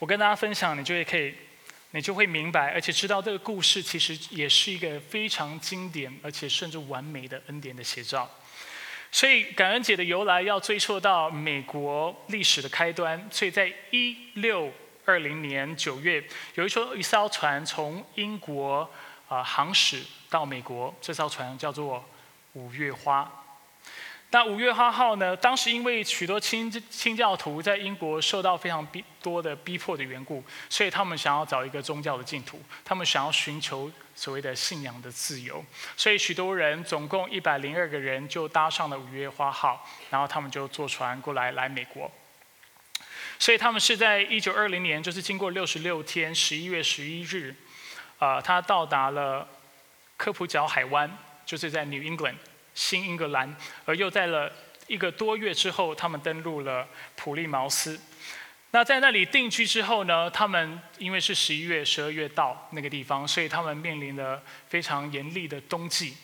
[0.00, 1.32] 我跟大家分享，你就会可以，
[1.92, 8.28] 你就会明白，而且知道这个故事其实也是一个非常经典，而且甚至完美的恩典的写照。
[9.12, 13.24] 所以感恩节的由来要追溯到美国历史的开端。
[13.30, 14.68] 所以在一六
[15.04, 16.20] 二零年九月，
[16.56, 18.90] 有一艘一艘船从英国
[19.28, 22.04] 啊航驶到美国，这艘船叫做
[22.54, 23.32] 五月花。
[24.30, 25.34] 那五月花号呢？
[25.34, 35.64] 当时因为许多清清教徒在英国受到非常逼多的逼迫的缘故，所以他们想要找一个宗教的净土，他们想要寻求所谓的信仰的自由，
[35.96, 42.10] 所以许多人，总共一百零二个人就搭上了五月花号，然后他们就坐船过来来美国。
[43.38, 47.54] 所以他们是在一九二零年，就是经过六十六天，十一月十一日，
[48.18, 49.48] 啊，他到达了
[50.18, 51.10] 科普角海湾，
[51.46, 52.34] 就是在 New England。
[52.78, 54.48] 新英格兰，而又在了
[54.86, 56.86] 一个多月之后，他们登陆了
[57.16, 58.00] 普利茅斯。
[58.70, 60.30] 那在那里定居之后呢？
[60.30, 66.16] 他们因为是十一月、十二月到那个地方，所以他们面临了非常严厉的冬季。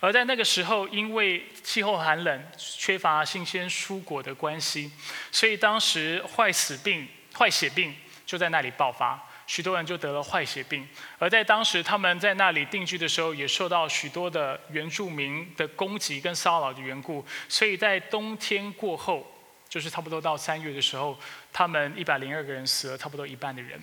[0.00, 4.92] 而在那个时候，因为气候寒冷、缺乏新鲜蔬果的关系，
[5.32, 7.94] 所以当时坏死病、坏血病
[8.26, 9.25] 就在那里爆发。
[9.46, 19.24] 许多人就得了坏血病，而在当时他们在那里定居的时候，也受到许多的原住民的攻击跟骚扰的缘故，所以在冬天过后，
[19.68, 21.16] 就是差不多到三月的时候，
[21.52, 23.80] 他们一百零二个人死了差不多一半的人，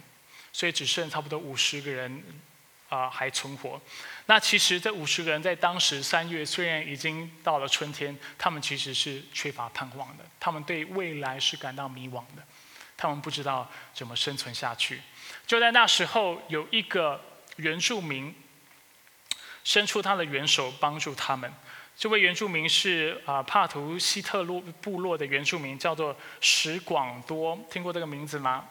[0.52, 2.24] 所以只剩差不多五十个人
[2.90, 3.82] 啊还存活。
[4.26, 12.44] 那其实这五十个人在当时三月虽然已经到了春天，他们其实是缺乏盼望的，他们对未来是感到迷惘的，
[12.98, 15.02] 他们不知道怎么生存下去。
[15.46, 17.20] 就在那时候，有一个
[17.58, 18.34] 原住民
[19.64, 21.52] 伸出他的援手帮助他们。
[21.96, 27.60] 这位原住民是啊帕图西特洛部落的原住民，叫做史广多。
[27.70, 28.66] 听过这个名字吗？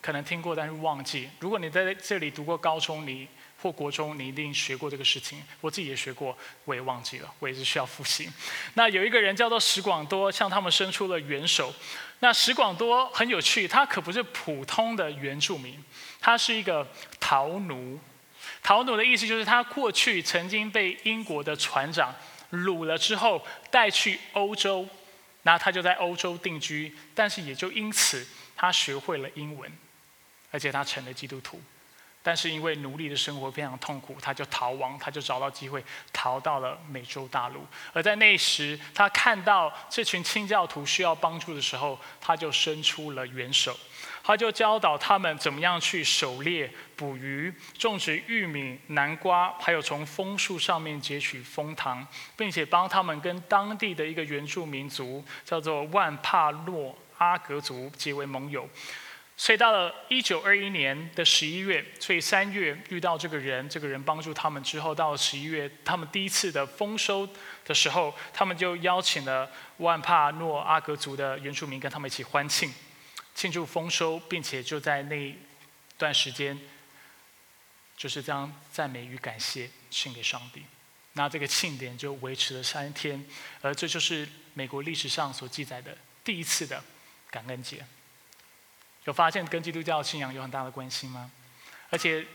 [0.00, 1.28] 可能听过，但是忘记。
[1.38, 3.28] 如果你在这里读过高中，你
[3.60, 5.40] 或国中，你一定学过这个事情。
[5.60, 8.28] 我自己也学过，我也忘记了，我也是需要复习。
[8.74, 11.72] 那有一个人叫做史广多，向他们伸出了援手。
[12.22, 15.82] 那石广多很有趣，他可不是普通的原住民。
[16.20, 16.86] 他是一个
[17.18, 17.98] 逃奴，
[18.62, 22.14] 逃奴的意思就是他过去曾经被英国的船长
[22.52, 24.88] 掳了之后带去欧洲，
[25.42, 29.68] 那他就在欧洲定居，但是也就因此他学会了英文，
[30.52, 31.60] 而且他成了基督徒。
[32.22, 37.66] 但是因为奴隶的生活非常痛苦，他就逃亡，他就找到机会逃到了美洲大陆。
[37.92, 43.76] 而在那时，他看到这群清教徒需要帮助的时候，他就伸出了援手。
[44.24, 52.06] 他就教导他们怎么样去狩猎、捕鱼、种植玉米、南瓜，还有从枫树上面截取枫糖，
[52.36, 58.68] 并且帮他们跟当地的一个原住民族叫做万帕洛阿格族结为盟友。
[59.36, 67.28] 所以到了一九二一年的十一月，所以三月遇到这个人，这个人帮助他们之后，到了十一月，他们第一次的丰收
[67.64, 72.72] 的时候，他们就邀请了万帕诺阿格族的原住民跟他们一起欢庆。
[73.34, 75.34] 庆祝丰收，并且就在那
[75.96, 76.56] 段时间，
[77.96, 80.62] 就是将赞美与感谢献给上帝。
[81.14, 83.24] 那这个庆典就维持了三天，
[83.62, 86.84] 而这就是美国历史上所记载的第一次的
[87.30, 87.84] 感恩节。
[89.04, 91.30] 有发现跟基督教信仰有很大的关系吗？
[91.90, 92.26] 而且。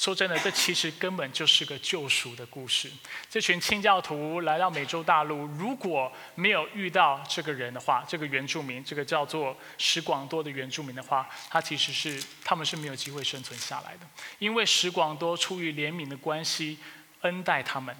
[0.00, 2.88] 说真的，这其实根本就是个救赎的故事。
[3.28, 14.06] 这群清教徒来到美洲大陆，如果没有遇到这个人的话，这个原住民，这个叫做史广多的原住民的话，他其实是他们是没有机会生存下来的。
[14.38, 16.78] 因为史广多出于怜悯的关系，
[17.22, 17.92] 恩待他们，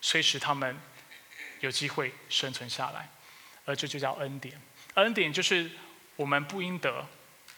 [0.00, 0.76] 所以使他们
[1.60, 3.08] 有机会生存下来。
[3.64, 4.60] 而这就叫恩典。
[4.94, 5.70] 恩典就是
[6.16, 7.06] 我们不应得。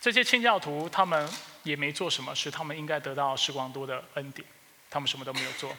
[0.00, 1.28] 这些清教徒他们。
[1.64, 4.46] 也没做什么，是他们应该得到时光多的恩典。
[4.88, 5.76] 他们什么都没有做。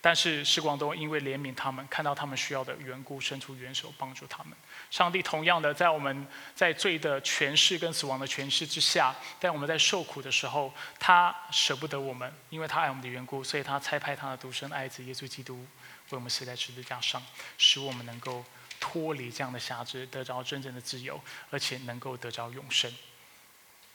[0.00, 4.54] 但是时光多因为怜悯他们，看到他们需要的缘故，伸出援手帮助他们。
[4.90, 17.22] 上帝同样的，在我们在罪的权势跟死亡的权势之下，在我们在受苦的时候，他舍不得我们，因为他爱我们的缘故，所以他差派他的独生爱子耶稣基督为我们死在十字架上，
[17.56, 18.44] 使我们能够
[18.80, 21.20] 脱离这样的辖制，得着真正的自由，
[21.50, 22.92] 而且能够得着永生。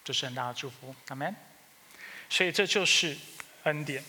[0.04, 1.36] 这是很大的祝福，阿门。
[2.30, 3.16] 所以这就是
[3.64, 4.04] 恩典。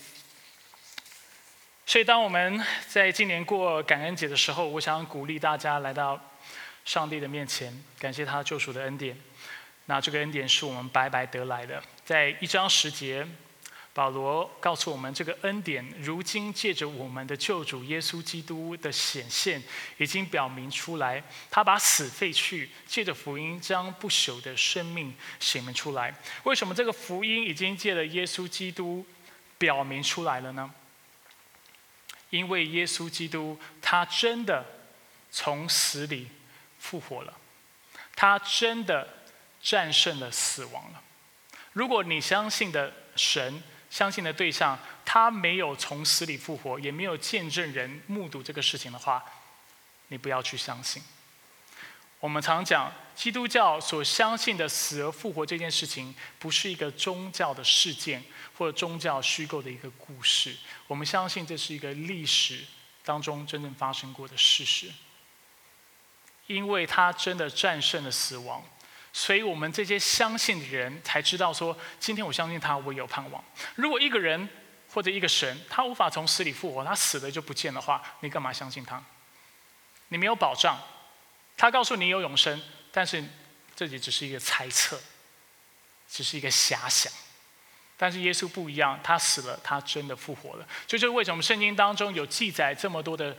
[1.85, 6.19] 所以，当我们在今年过感恩节的时候，我想鼓励大家来到
[6.83, 9.15] 上帝的面前，感谢他救赎的恩典。
[9.85, 11.81] 那这个恩典是我们白白得来的。
[12.03, 13.25] 在一章十节，
[13.95, 19.63] 保罗告诉我们，这个恩典如今借着我们的救主耶稣基督的显现，
[19.97, 21.23] 已经表明出来。
[21.49, 26.13] 他把死废去，借着福音将不朽的生命显明出来。
[26.43, 29.05] 为什么这个福音已经借了耶稣基督
[29.57, 30.69] 表明出来了呢？
[32.31, 34.65] 因为耶稣基督，他真的
[35.31, 36.27] 从死里
[36.79, 37.33] 复活了，
[38.13, 39.07] 他真的
[39.61, 41.01] 战胜了死亡了。
[41.71, 43.63] 如果你相信的神，
[43.95, 49.23] 相信的对象，他没有从死里复活，也没有见证人目睹这个事情的话，
[50.09, 51.01] 你不要去相信。
[52.19, 58.21] 我们常讲，基督教所相信的死而复活这件事情，不是一个宗教的事件
[58.57, 60.53] 或者宗教虚构的一个故事。
[60.87, 62.65] 我们相信这是一个历史
[63.05, 64.91] 当中真正发生过的事实。
[66.47, 68.61] 因为他真的战胜了死亡，
[69.17, 73.41] 所以我们这些相信的人才知道说：今天我相信他，我有盼望。
[73.75, 74.49] 如果一个人
[74.89, 79.01] 或者一个神，他无法从死里复活，他死了就不见的话，你干嘛相信他？
[80.09, 80.77] 你没有保障。
[81.55, 82.61] 他告诉你有永生，
[82.91, 83.23] 但是
[83.73, 84.99] 这里只是一个猜测，
[86.09, 87.09] 只是一个遐想。
[87.95, 90.67] 但是耶稣不一样，他死了，他真的复活了。
[90.85, 93.33] 这就是为什么圣经当中有记载这么多的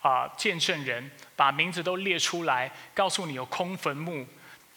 [0.00, 4.24] 啊见证人，把名字都列出来，告诉你有空坟墓。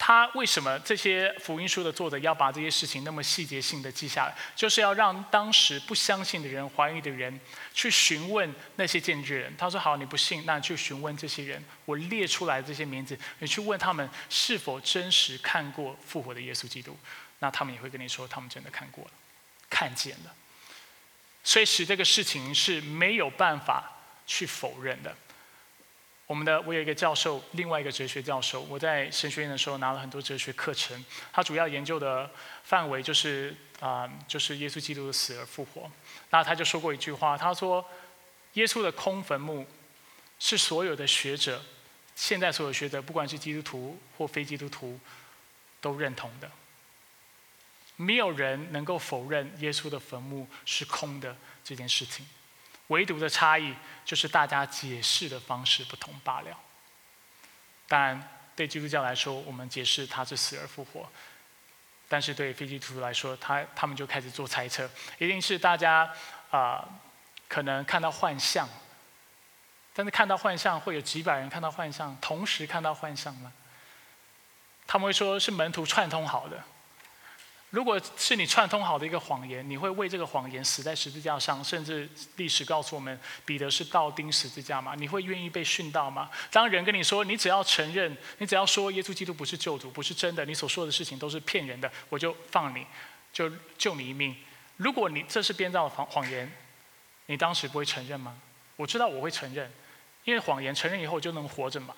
[0.02, 4.36] 他为什么这些福音书的作者要把这些事情那么细节性的记下来？
[4.56, 7.38] 就是要让当时不相信的人、怀疑的人
[7.74, 9.54] 去询问那些见证人。
[9.58, 11.64] 他说：“好，你不信，那去询问这些人。
[11.84, 16.97] 我列出来这些名字，你去问他们是否真实看过复活的耶稣基督。
[17.39, 19.12] 那他们也会跟你说，他们真的看过了，
[19.70, 20.34] 看见了。
[21.43, 23.91] 所以使这个事情是没有办法
[24.26, 25.14] 去否认的。”
[26.30, 28.62] 我们的我有一个教授，另外一个哲学教授。
[28.70, 31.04] 我在神学院的时候拿了很多哲学课程，
[31.34, 32.30] 他主要研究的
[32.64, 35.90] 范围就是啊，就是耶稣基督的死而复活。
[36.30, 37.84] 那他就说过一句话，他说
[38.54, 39.66] ：“耶稣的空坟墓
[40.38, 41.60] 是所有的学者，
[42.16, 45.00] 现在所有学者，不管是基督徒或非基督徒，
[45.82, 46.52] 都认同的。
[47.96, 52.24] 没有人能够否认耶稣的坟墓是空的这件事情。”
[52.90, 53.74] 唯独的差异
[54.06, 56.56] 就是大家解释的方式不同罢了。
[57.88, 58.22] 当然，
[58.56, 61.02] 对基督教来说，我们解释他是死而复活；
[62.08, 64.88] 但是对非基督徒来说，他他们就开始做猜测，
[65.18, 66.12] 一定是大家
[66.52, 66.88] 啊
[67.48, 68.70] 可能看到幻象，
[69.94, 73.52] 但是看到幻象会有几百人看到幻象，同时看到幻象吗？
[74.86, 76.64] 他们会说是门徒串通好的。
[77.72, 84.96] 如果是你串通好的一个谎言，你会为这个谎言死在十字架上，甚至历史告诉我们彼得是倒钉十字架吗？
[84.96, 86.32] 你会愿意被殉道吗？
[86.52, 92.84] 当人跟你说，你只要承认，你只要说耶稣基督不是救主，不是真的，你所说的事情都是骗人的，我就放你，
[93.32, 94.36] 就救你一命。
[94.78, 96.52] 如果你这是编造的谎谎言，
[97.28, 98.36] 你当时不会承认吗？
[98.78, 99.72] 我知道我会承认，
[100.24, 101.94] 因为谎言承认以后就能活着嘛。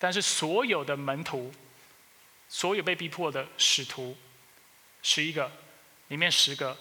[0.00, 1.54] 但是所有的门徒，
[2.48, 4.16] 所有被逼迫的使徒。
[5.04, 5.52] 十一个，
[6.08, 6.76] 里面十个，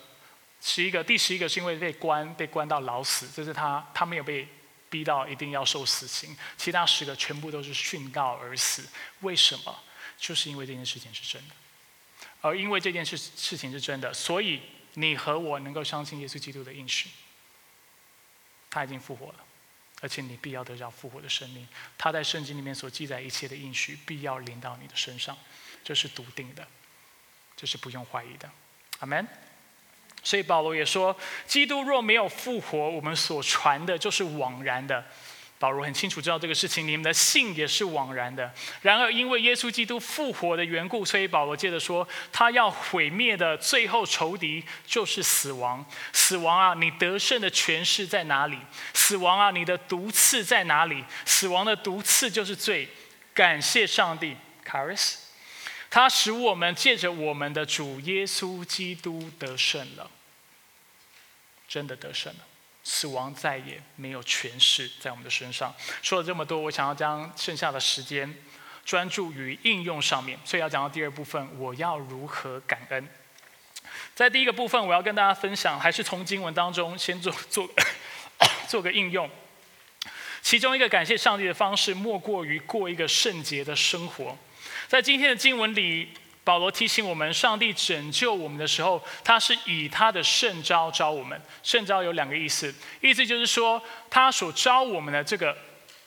[0.61, 4.47] 十一个，第十一个是因为被关，被关到老死，这是他，他没有被
[4.89, 8.87] 逼到一定要受死刑，其他十个全部都是殉道而死。
[9.19, 9.83] 为什么？
[10.17, 11.55] 就是因为这件事情是真的，
[12.39, 14.61] 而因为这件事事情是真的，所以
[14.93, 17.09] 你和我能够相信耶稣基督的应许，
[18.69, 19.43] 他已经复活了，
[19.99, 21.67] 而且你必要得到复活的生命。
[21.97, 25.37] 他在圣经里面所记载一切的应许，必要临到你的身上，
[25.83, 26.65] 这是笃定的。
[27.55, 28.49] 这是不用怀疑的，
[28.99, 29.27] 阿门。
[30.23, 35.03] 所以保罗也说，基督若没有复活，我们所传的就是枉然的。
[35.59, 38.51] 保罗很清楚知道这个事情，你们的信也是枉然的。
[38.81, 45.85] 然而因为耶稣基督复活的缘故，所以保罗接着说，他要毁灭的最后仇敌就是死亡。
[46.11, 48.57] 死亡啊，你得胜的权势在哪里？
[48.93, 51.01] 死亡啊，你的毒刺在哪里？
[51.25, 52.89] 死亡的毒刺就是罪。
[53.33, 54.35] 感谢上帝，
[54.65, 55.22] 卡瑞斯。
[55.93, 60.09] 他使我们借着我们的主耶稣基督得胜了。
[61.67, 62.39] 真的得胜了，
[62.83, 65.71] 死亡再也没有权势在我们的身上。
[66.01, 68.33] 说了这么多，我想要将剩下的时间
[68.83, 73.07] 专注于应用上面，所以要讲到第二部分，我要如何感恩。
[74.15, 77.69] 在第一个部分，我要跟大家分享，还是从经文当中先做 做
[78.67, 79.29] 做个应用。
[80.41, 84.35] 其中一个感谢上帝的方式，莫过于过一个圣洁的生活。
[84.93, 86.07] 在今天的经文里，
[86.43, 91.41] 保罗提醒我们，上帝拯救我们的时候，他是以他的圣招招我们。
[91.63, 92.71] 圣招有两个意思，
[93.01, 95.57] 意思就是说，他所招我们的这个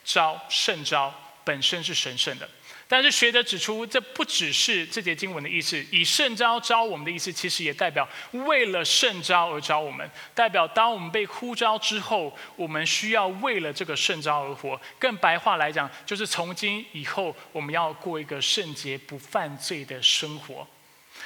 [0.05, 1.13] 招圣招
[1.43, 2.49] 本身是神圣的。
[2.89, 5.77] 但是学者指出，这不只是这节经文的意思。
[5.91, 14.81] 以圣招招我们的意思，其实也代表为了圣招而招我们，代表当我们被呼召之后，我们需要为了这个圣招而活。
[15.01, 20.65] 更白话来讲，就是从今以后，我们要过一个圣洁不犯罪的生活。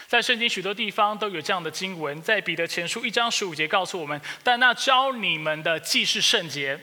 [0.07, 6.81] 在圣经许多地方都有这样的经文，在彼得前书一章十五节告诉我们：但那招你们的既是圣洁。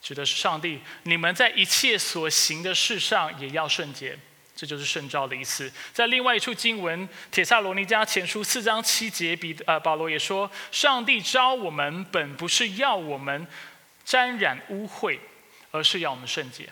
[0.00, 4.18] 指的是上帝，你们在一切所行的事上也要圣洁，
[4.56, 5.70] 这就是圣召的意思。
[5.92, 13.46] 在另外一处经文《铁萨罗尼迦前书》四章七节，比呃保罗也说，上帝召我们本不是要我们
[14.04, 15.18] 沾染污秽，
[15.70, 16.68] 而是要我们圣洁，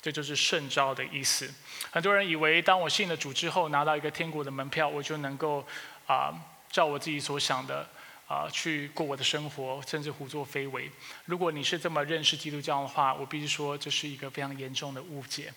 [0.00, 1.52] 这就是圣召的意思。
[1.90, 5.66] 很多人以为，当我信了主之后，拿到一个天国的门票，我就能够
[6.06, 6.32] 啊
[6.70, 7.88] 照我自己所想的。
[8.28, 10.90] 啊，去过我的生活，甚至胡作非为。
[11.24, 15.50] 如果你是这么认识基督教的话，我必须说这是一个非常严重的误解。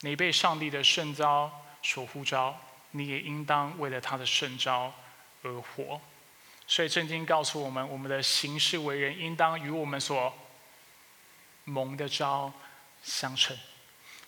[0.00, 1.50] 你被上帝的圣召
[1.82, 4.92] 所呼召，你也应当为了他的圣召
[5.42, 6.00] 而活。
[6.66, 10.36] 所以圣经告诉我们，我们的行事为人应当与我们所
[11.62, 12.52] 蒙的召
[13.04, 13.56] 相称。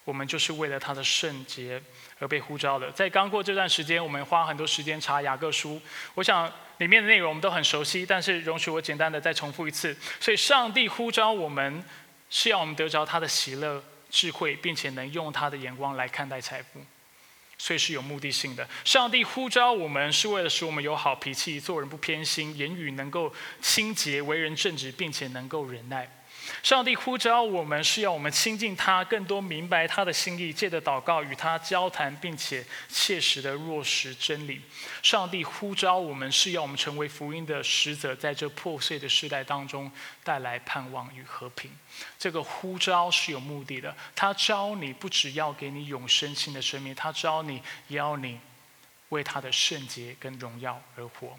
[0.05, 1.83] 我们就是为了他的圣洁
[2.21, 2.91] 而被呼召的。
[2.93, 5.83] 在刚过这段时间，我们花很多时间查雅各书，
[6.15, 9.97] 我想里面的内容我们都很熟悉，但是容许我简单的再重复一次。
[10.21, 11.85] 所以，上帝呼召我们，
[12.31, 16.81] 是要我们得着他的喜乐、智慧，并且能用他的眼光来看待财富，
[17.59, 18.69] 所以是有目的性的。
[18.85, 26.09] 上帝呼召我们，是为了使我们有好脾气，做人不偏心，言语能够清洁，为人正直，并且能够忍耐。
[26.63, 34.61] 上帝呼召我们，是要我们亲近他，更多明白他的心意，借着祷告与他交谈，并且切实的落实真理。
[35.03, 39.91] 上帝呼召我们，是要我们成为福音的使者，在这破碎的时代当中
[40.25, 41.71] 带来盼望与和平。
[42.19, 48.39] 这个呼召是有目的的，他招你不只要给你永生性的生命，他招你也要你
[49.11, 51.39] 为他的圣洁跟荣耀而活。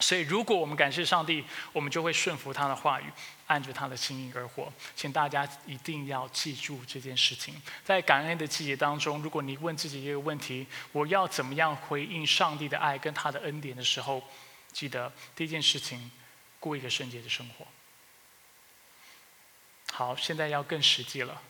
[0.00, 1.42] 所以，如果我们感谢上帝，
[1.72, 3.04] 我们就会顺服他的话语，
[3.46, 4.70] 按着他的心意而活。
[4.94, 7.62] 请大家一定要记住这件事情。
[7.84, 14.22] 在感恩的季节当中，如果你问自己一个问题：我要怎么样回应上帝的爱跟他的恩典的时候，
[14.72, 16.10] 记得第一件事情，
[16.58, 17.66] 过一个圣洁的生活。
[19.92, 21.40] 好，现在要更实际了。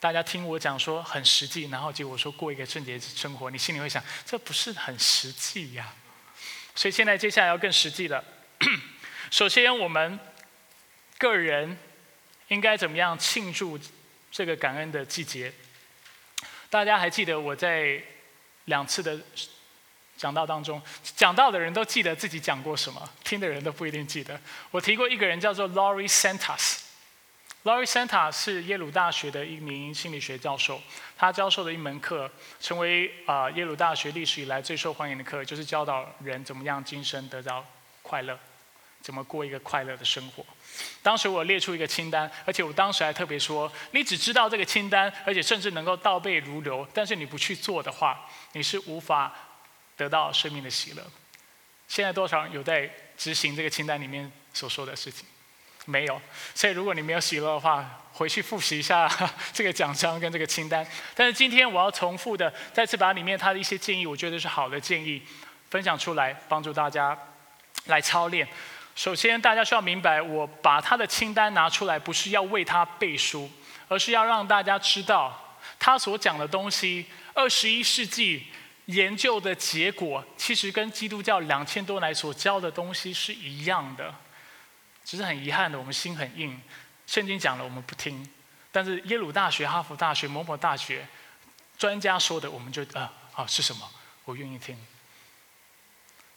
[0.00, 5.94] 大家听我讲说很实际，然后结果说过一个圣洁生活，你心里会想，这不是很实际呀？
[6.74, 8.24] 所以现在接下来要更实际了。
[9.30, 10.18] 首先，我们
[11.18, 11.76] 个人
[12.48, 13.78] 应该怎么样庆祝
[14.30, 15.52] 这个感恩的季节？
[16.68, 18.02] 大家还记得我在
[18.66, 19.18] 两次的
[20.16, 20.80] 讲道当中，
[21.16, 24.40] 讲到的人都记得自己讲过什么，听的人都不一定记得。
[24.70, 26.81] 我提过一个人叫做 Laurie Santos。
[27.64, 30.80] Laurie Santa 是耶鲁大学的一名心理学教授，
[31.16, 37.64] 他教授的一门课成为啊耶鲁大学历史以来最受欢迎的课，就是教导人怎么样今生得到
[38.02, 38.36] 快乐，
[39.00, 40.44] 怎么过一个快乐的生活。
[41.04, 49.32] 当时我列出一个清单，而且我当时还特别说，你只知道这个清单，而且甚至能够倒背如流，但是你不去做的话，你是无法
[49.96, 51.02] 得到生命的喜乐。
[51.86, 55.24] 现在多少人有在执行这个清单里面所说的事情？
[55.84, 56.20] 没有，
[56.54, 59.10] 所以如果你没有喜乐的话，回去复习一下
[59.52, 60.86] 这个奖章跟这个清单。
[61.14, 65.20] 但是今天我要重复的，再次把里面他的一些建议，我觉得是好的建议，
[65.70, 67.18] 分享出来，帮助大家
[67.86, 68.46] 来操练。
[68.94, 73.50] 首先，大家需要明白，我把他的清单拿出来，不是要为他背书，
[73.88, 78.46] 而是要让大家知道，他所讲的东西，二十一世纪
[78.84, 84.14] 研究的结果，其实跟基督教两千多年来所教的东西是一样的。
[85.04, 86.60] 其实很遗憾的，我们心很硬，
[87.06, 88.28] 圣经讲了我们不听，
[88.70, 91.06] 但是耶鲁大学、哈佛大学、某某大学
[91.76, 93.90] 专家说的，我们就啊啊是什么？
[94.24, 94.78] 我愿意听。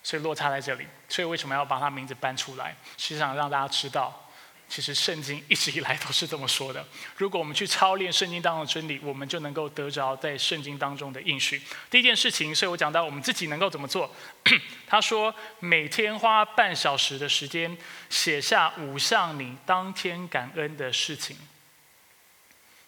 [0.03, 0.88] 所以落差在这里。
[1.07, 2.76] 所以为什么要把他名字搬出来？
[2.97, 4.24] 实际上让大家知道，
[4.68, 6.86] 其实圣经一直以来都是这么说的。
[7.18, 11.61] 如果我们去操练圣经当中的真理，我们就能够得着在圣经当中的应许。
[11.89, 14.13] 第一件事情是我讲到我们自己能够怎么做。
[14.88, 17.78] 他说，每天花半小时的时间
[18.09, 21.38] 写下五项你当天感恩的事情。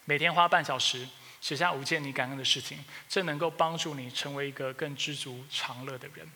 [0.04, 1.06] 每天花半小时
[1.40, 6.28] 写下五件你感恩的事情，这能够帮助你成为一个更知足常乐的人。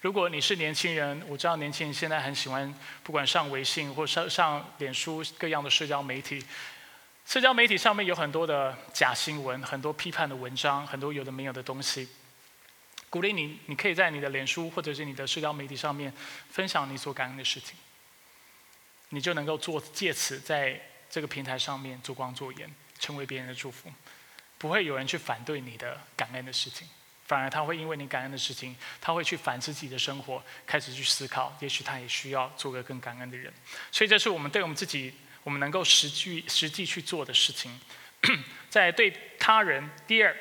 [0.00, 6.42] 如果你是年轻人，我知道年轻人现在很喜欢，不管上微信或上上脸书各样的社交媒体，
[7.26, 12.08] 社交媒体上面有很多的假新闻，很多批判的文章，很多有的没有的东西。
[13.10, 16.10] 鼓励你，你可以在你的脸书或者是你的社交媒体上面
[16.48, 17.76] 分享你所感恩的事情，
[19.10, 20.80] 你就能够做借此在
[21.10, 23.92] 这个平台上面做光做盐，成为别人的祝福，
[24.56, 26.88] 不会有人去反对你的感恩的事情。
[27.30, 33.54] 反而他会因为你感恩的事情，他会去反思自己的生活，开始去思考，也许他也需要做个更感恩的人。
[33.92, 35.14] 所以这是我们对我们自己，
[35.44, 37.80] 我们能够实际实际去做的事情。
[38.68, 40.36] 在对他人，第二，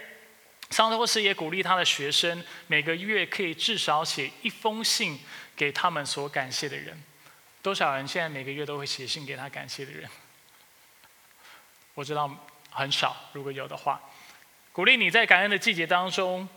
[0.72, 5.20] 桑托斯也鼓励他的学生每个月可以至少写一封信
[5.56, 7.00] 给他们所感谢的人。
[7.62, 10.10] 多少人现在每个月都会写信给他感谢的人？
[11.94, 12.36] 我知道
[12.72, 14.02] 很少，如果有的话，
[14.72, 16.50] 鼓励你在感恩的季节当中。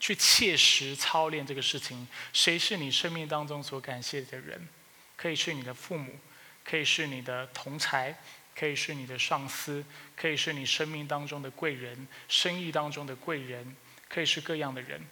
[0.00, 2.06] 去切实操练这个事情。
[2.32, 4.68] 谁是你生命当中所感谢的人？
[5.16, 6.18] 可以是你的父母，
[6.64, 8.16] 可以是你的同才，
[8.54, 9.84] 可以是你的上司，
[10.16, 13.76] 可以是你生命当中的贵人，生意当中的贵人，
[14.08, 15.04] 可以是各样的人。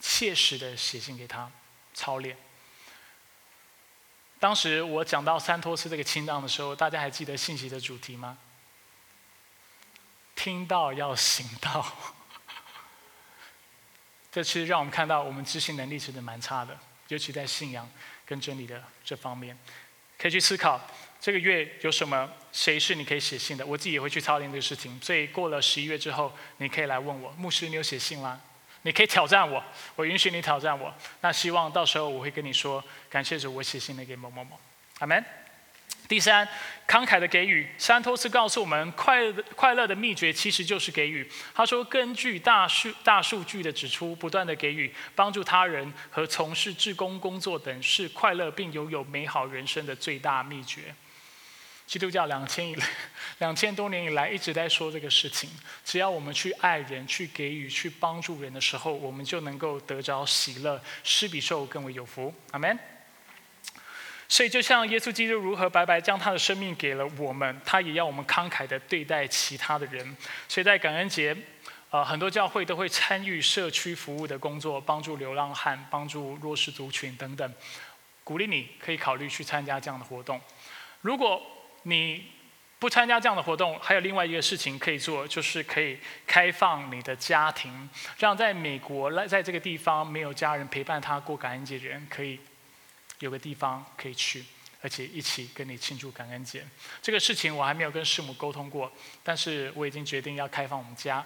[0.00, 1.50] 切实的写信给他，
[1.94, 2.36] 操练。
[4.38, 8.36] 当时我讲到三托斯这个清档的时候，大家还记得信息的主题吗？
[10.34, 11.96] 听到要行道。
[14.32, 16.74] 这其实让我们看到，我们执行能力其实蛮差的，
[17.08, 17.86] 尤其在信仰
[18.24, 19.56] 跟真理的这方面，
[20.18, 20.80] 可以去思考
[21.20, 23.66] 这个月有什么谁是你可以写信的。
[23.66, 28.40] 我自己也会去操练这个事情，所以过了十一月之后，你可以来问我，牧师，你有写信吗？
[28.84, 29.62] 你可以挑战我，
[29.94, 30.92] 我允许你挑战我。
[31.20, 34.58] 那希望到时候我会跟你说，感谢主，我写信了给某某某，
[34.98, 35.22] 阿门。
[36.08, 36.46] 第三，
[36.86, 37.66] 慷慨的给予。
[37.78, 41.26] 山托斯告诉我们，快乐的快乐的秘诀其实就是给予。
[41.54, 50.94] 他说，根据大数大数据的指出，不断的给予，帮助他人和从事志工工作等，是快乐并拥有美好人生的最大秘诀。
[51.86, 52.86] 基督教两千以来，
[53.38, 55.48] 两千多年以来一直在说这个事情。
[55.84, 62.34] 只要我们去爱人、去给予、去帮助人的时候，我们就能够得着喜乐，施比受更为有福。
[62.50, 62.78] 阿门。
[64.32, 70.16] 所以，就像耶稣基督如何白白将他的生命给了我们，他也要我们慷慨的对待其他的人。
[70.48, 71.36] 所以在感恩节，
[71.90, 77.54] 呃，很多教会都会参与社区服务的工作，帮助流浪汉、帮助弱势族群等等。
[78.24, 80.40] 鼓励你可以考虑去参加这样的活动。
[81.02, 81.38] 如果
[81.82, 82.32] 你
[82.78, 92.40] 不参加这样的活动，还有另外一个事情可以做，就是可以开放你的家庭，让在美国来在这个地方没有家人陪伴他过感恩节的人可以。
[93.22, 94.44] 有个地方可以去，
[94.80, 96.66] 而且一起跟你庆祝感恩节。
[97.00, 98.90] 这个事情我还没有跟师母沟通过，
[99.22, 101.24] 但是我已经决定要开放我们家。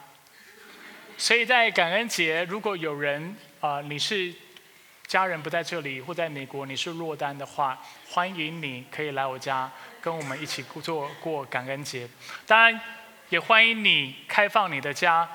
[1.16, 4.30] 所以在感恩节，如果有人啊，你是
[5.06, 9.72] 家人不在这里，或在美国你是落单的话，欢迎你可以来我家
[10.02, 12.06] 跟我们一起过过感恩节。
[12.46, 12.78] 当然，
[13.30, 15.26] 也欢迎你开放你的家，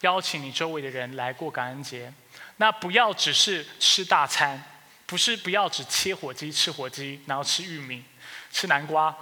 [0.00, 2.10] 邀请你周围的人来过感恩节。
[2.56, 4.64] 那不要只是吃大餐。
[5.06, 8.02] 不是不要只切火鸡吃火鸡，然后吃玉米、
[8.50, 9.14] 吃南瓜。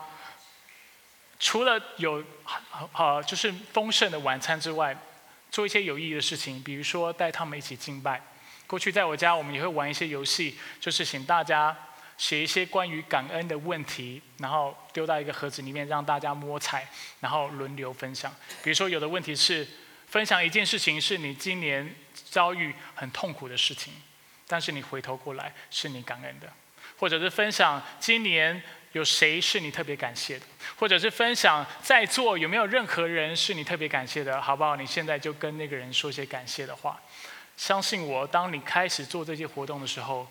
[1.38, 2.22] 除了有
[2.92, 4.96] 好就是丰盛的晚餐之外，
[5.50, 8.22] 做一些有意义的事情，比如说带他们一起敬拜。
[8.66, 11.76] 过去在我家，我们也会玩一些游戏，就是请大家
[12.16, 16.88] 写一些关于感恩的问题，然后丢到一个盒子里面，让大家摸彩，
[17.20, 18.32] 然后轮流分享。
[18.62, 19.66] 比如说有的问题是
[20.06, 21.94] 分享一件事情，是你今年
[22.30, 23.92] 遭遇很痛苦的事情。
[24.52, 26.46] 但是你回头过来是你感恩的，
[26.98, 30.44] 或者是分享今年有谁是你特别感谢的，
[30.76, 34.76] 或者是分享在座有没有任何人是你特别感谢的，好不好？
[34.76, 37.00] 你现在就跟那个人说些感谢的话。
[37.56, 40.28] 相信我，当你开始做这些活动的时候，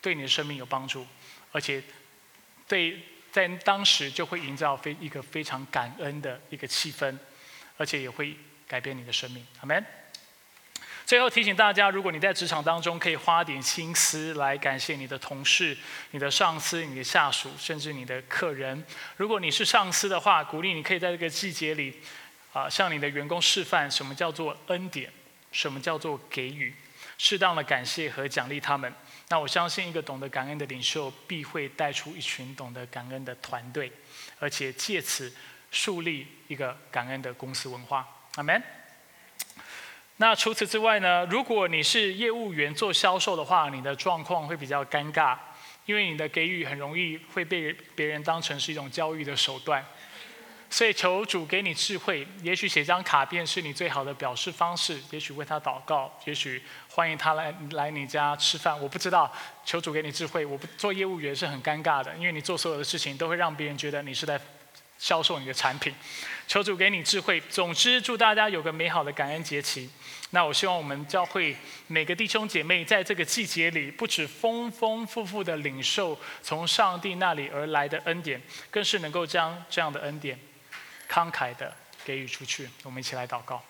[0.00, 1.04] 对你的生命有帮助，
[1.50, 1.82] 而且
[2.68, 2.96] 对
[3.32, 7.18] 在当时就会营造非一个非常感恩的一个气氛，
[7.76, 8.36] 而且也会
[8.68, 9.44] 改变你的生命。
[9.62, 9.84] 阿门。
[11.06, 15.76] 最后提醒大家，如果你在职场当中可以花点心思来感谢你的同事、
[16.12, 18.82] 你的上司、你的下属，甚至你的客人。
[19.18, 22.00] 如果你是上司的话，鼓励你可以在这个季节里，
[22.54, 25.12] 啊，向你的员工示范什么叫做恩典，
[25.52, 26.74] 什么叫做给予，
[27.18, 28.90] 适当的感谢和奖励他们。
[29.28, 33.92] 那我相信，一个懂得感恩的领袖，必会带出一群懂得感恩的团队，
[34.38, 35.30] 而且借此
[35.70, 38.08] 树立一个感恩的公司文化。
[38.36, 38.62] 阿门。
[40.18, 41.26] 那除此之外呢？
[41.26, 45.36] 如果你是业务员做销售的话，你的状况会比较尴尬，
[45.86, 49.84] 因为你的给予很容易会被别人当成是一种教育的手段。
[50.70, 59.30] 所以求主给你智慧，也许写张卡片是你最好的表示方式，也许为他祷告，也许欢迎他来来你家吃饭，我不知道。
[59.64, 64.40] 求主给你智慧，我不做业务员是很尴尬的，因为你做所有的事情都会让别人觉得你是在
[64.98, 65.94] 销售你的产品。
[66.46, 67.40] 求主给你智慧。
[67.48, 69.88] 总之，祝大家有个美好的感恩节期。
[70.30, 80.38] 那我希望我们教会每个弟兄姐妹在这个季节里，不止丰丰富富的领受从上帝那里而来的恩典，更是能够将这样的恩典。
[81.08, 81.74] 慷慨的
[82.04, 83.62] 给予出去，我们一起来祷告。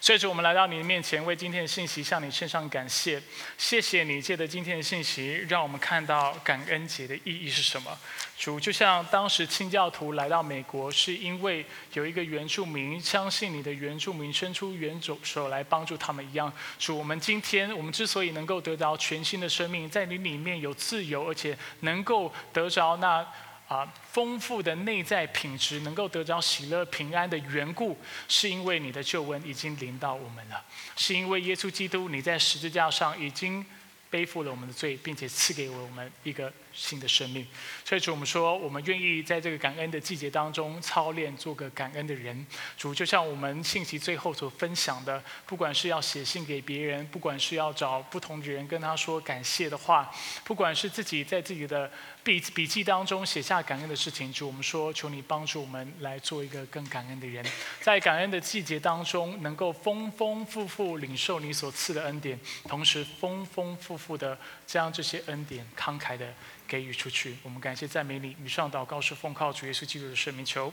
[0.00, 3.20] 所以主，我们来到你的面前，为今天的信息向你献上感谢。
[3.56, 7.98] 谢谢你借着今天的信息，让我们看到感恩节的意义是什么。
[8.38, 16.52] 主，就像当时清教徒来到美国，是因为有一个原住民相信你的原住民伸出援手来帮助他们一样。
[16.78, 23.26] 主，我们今天我们之所以能够得到全新的生命，在你里面有自由，而且能够得着那。
[23.68, 27.96] 啊，丰富的内在品质能够得着喜乐平安的缘故，
[28.26, 30.64] 是因为你的救恩已经临到我们了，
[30.96, 33.64] 是因为耶稣基督你在十字架上已经
[34.10, 36.52] 背负了我们的罪，并且赐给我们一个。
[36.78, 37.44] 新的生命，
[37.88, 42.46] 所以主我们说，我们愿意在这个感恩的季节当中操练做个感恩的人。
[42.76, 50.10] 主就像我们信息最后所分享的，不管是要写信给别人，不管是要找不同的人跟他说感谢的话，
[50.44, 51.90] 不管是自己在自己的
[52.22, 57.42] 笔笔记当中写下感恩的事情，主我们说，求你帮助我们来做一个更感恩的人，
[57.80, 66.30] 在感恩的季节当中，能够丰丰富富领受你所赐的恩典，同时丰丰富富的将这些恩典慷慨的。
[66.68, 68.34] 给予出去，我们感谢赞美你。
[68.44, 70.72] 以上祷告是奉靠主耶稣基督的圣名求，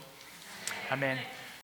[0.88, 1.16] 阿门。